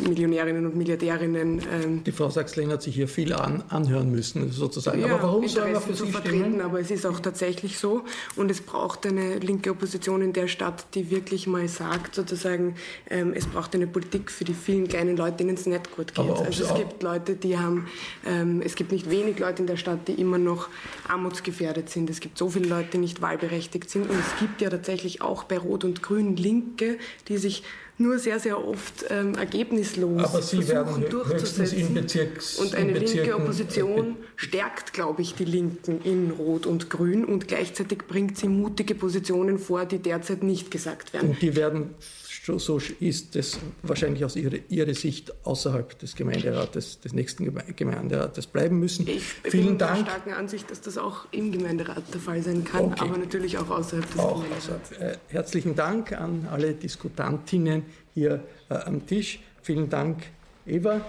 [0.03, 1.61] Millionärinnen und Milliardärinnen.
[1.73, 5.01] Ähm, die Frau Sachs-Lehn hat sich hier viel an, anhören müssen, sozusagen.
[5.01, 6.39] Ja, aber warum soll man für Sie vertreten?
[6.39, 6.61] Stimmen?
[6.61, 8.05] Aber es ist auch tatsächlich so
[8.37, 12.77] und es braucht eine linke Opposition in der Stadt, die wirklich mal sagt, sozusagen,
[13.11, 16.31] ähm, es braucht eine Politik für die vielen kleinen Leute, denen es nicht gut geht.
[16.31, 17.89] Also es gibt Leute, die haben,
[18.27, 20.69] ähm, es gibt nicht wenig Leute in der Stadt, die immer noch
[21.09, 22.11] armutsgefährdet sind.
[22.11, 25.45] Es gibt so viele Leute, die nicht wahlberechtigt sind und es gibt ja tatsächlich auch
[25.45, 26.99] bei Rot und Grün Linke,
[27.29, 27.63] die sich
[27.99, 31.79] nur sehr, sehr oft ähm, ergebnislos Aber Sie versuchen werden durchzusetzen.
[31.79, 37.25] In Bezirks, und eine linke Opposition stärkt, glaube ich, die Linken in Rot und Grün
[37.25, 41.31] und gleichzeitig bringt sie mutige Positionen vor, die derzeit nicht gesagt werden.
[41.31, 41.95] Und die werden
[42.57, 48.79] so ist es wahrscheinlich aus ihrer, ihrer Sicht außerhalb des Gemeinderates, des nächsten Gemeinderates bleiben
[48.79, 49.07] müssen.
[49.07, 49.97] Ich Vielen bin Dank.
[49.97, 53.01] der starken Ansicht, dass das auch im Gemeinderat der Fall sein kann, okay.
[53.01, 54.93] aber natürlich auch außerhalb des auch Gemeinderats.
[54.93, 55.17] Außerhalb.
[55.17, 57.83] Äh, herzlichen Dank an alle Diskutantinnen
[58.15, 59.41] hier äh, am Tisch.
[59.61, 60.23] Vielen Dank,
[60.65, 61.03] Eva.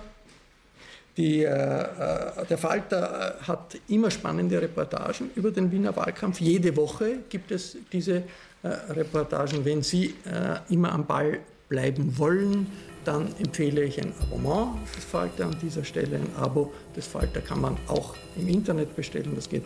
[1.20, 6.40] Die, äh, äh der Falter äh, hat immer spannende Reportagen über den Wiener Wahlkampf.
[6.40, 8.24] Jede Woche gibt es diese
[8.64, 9.66] äh, Reportagen.
[9.66, 12.68] Wenn Sie äh, immer am Ball bleiben wollen,
[13.04, 16.16] dann empfehle ich ein Abonnement des Falter an dieser Stelle.
[16.16, 19.34] Ein Abo des Falter kann man auch im Internet bestellen.
[19.36, 19.66] Das geht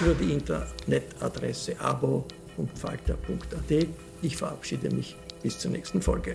[0.00, 3.86] über die Internetadresse abo.falter.at.
[4.22, 6.34] Ich verabschiede mich bis zur nächsten Folge.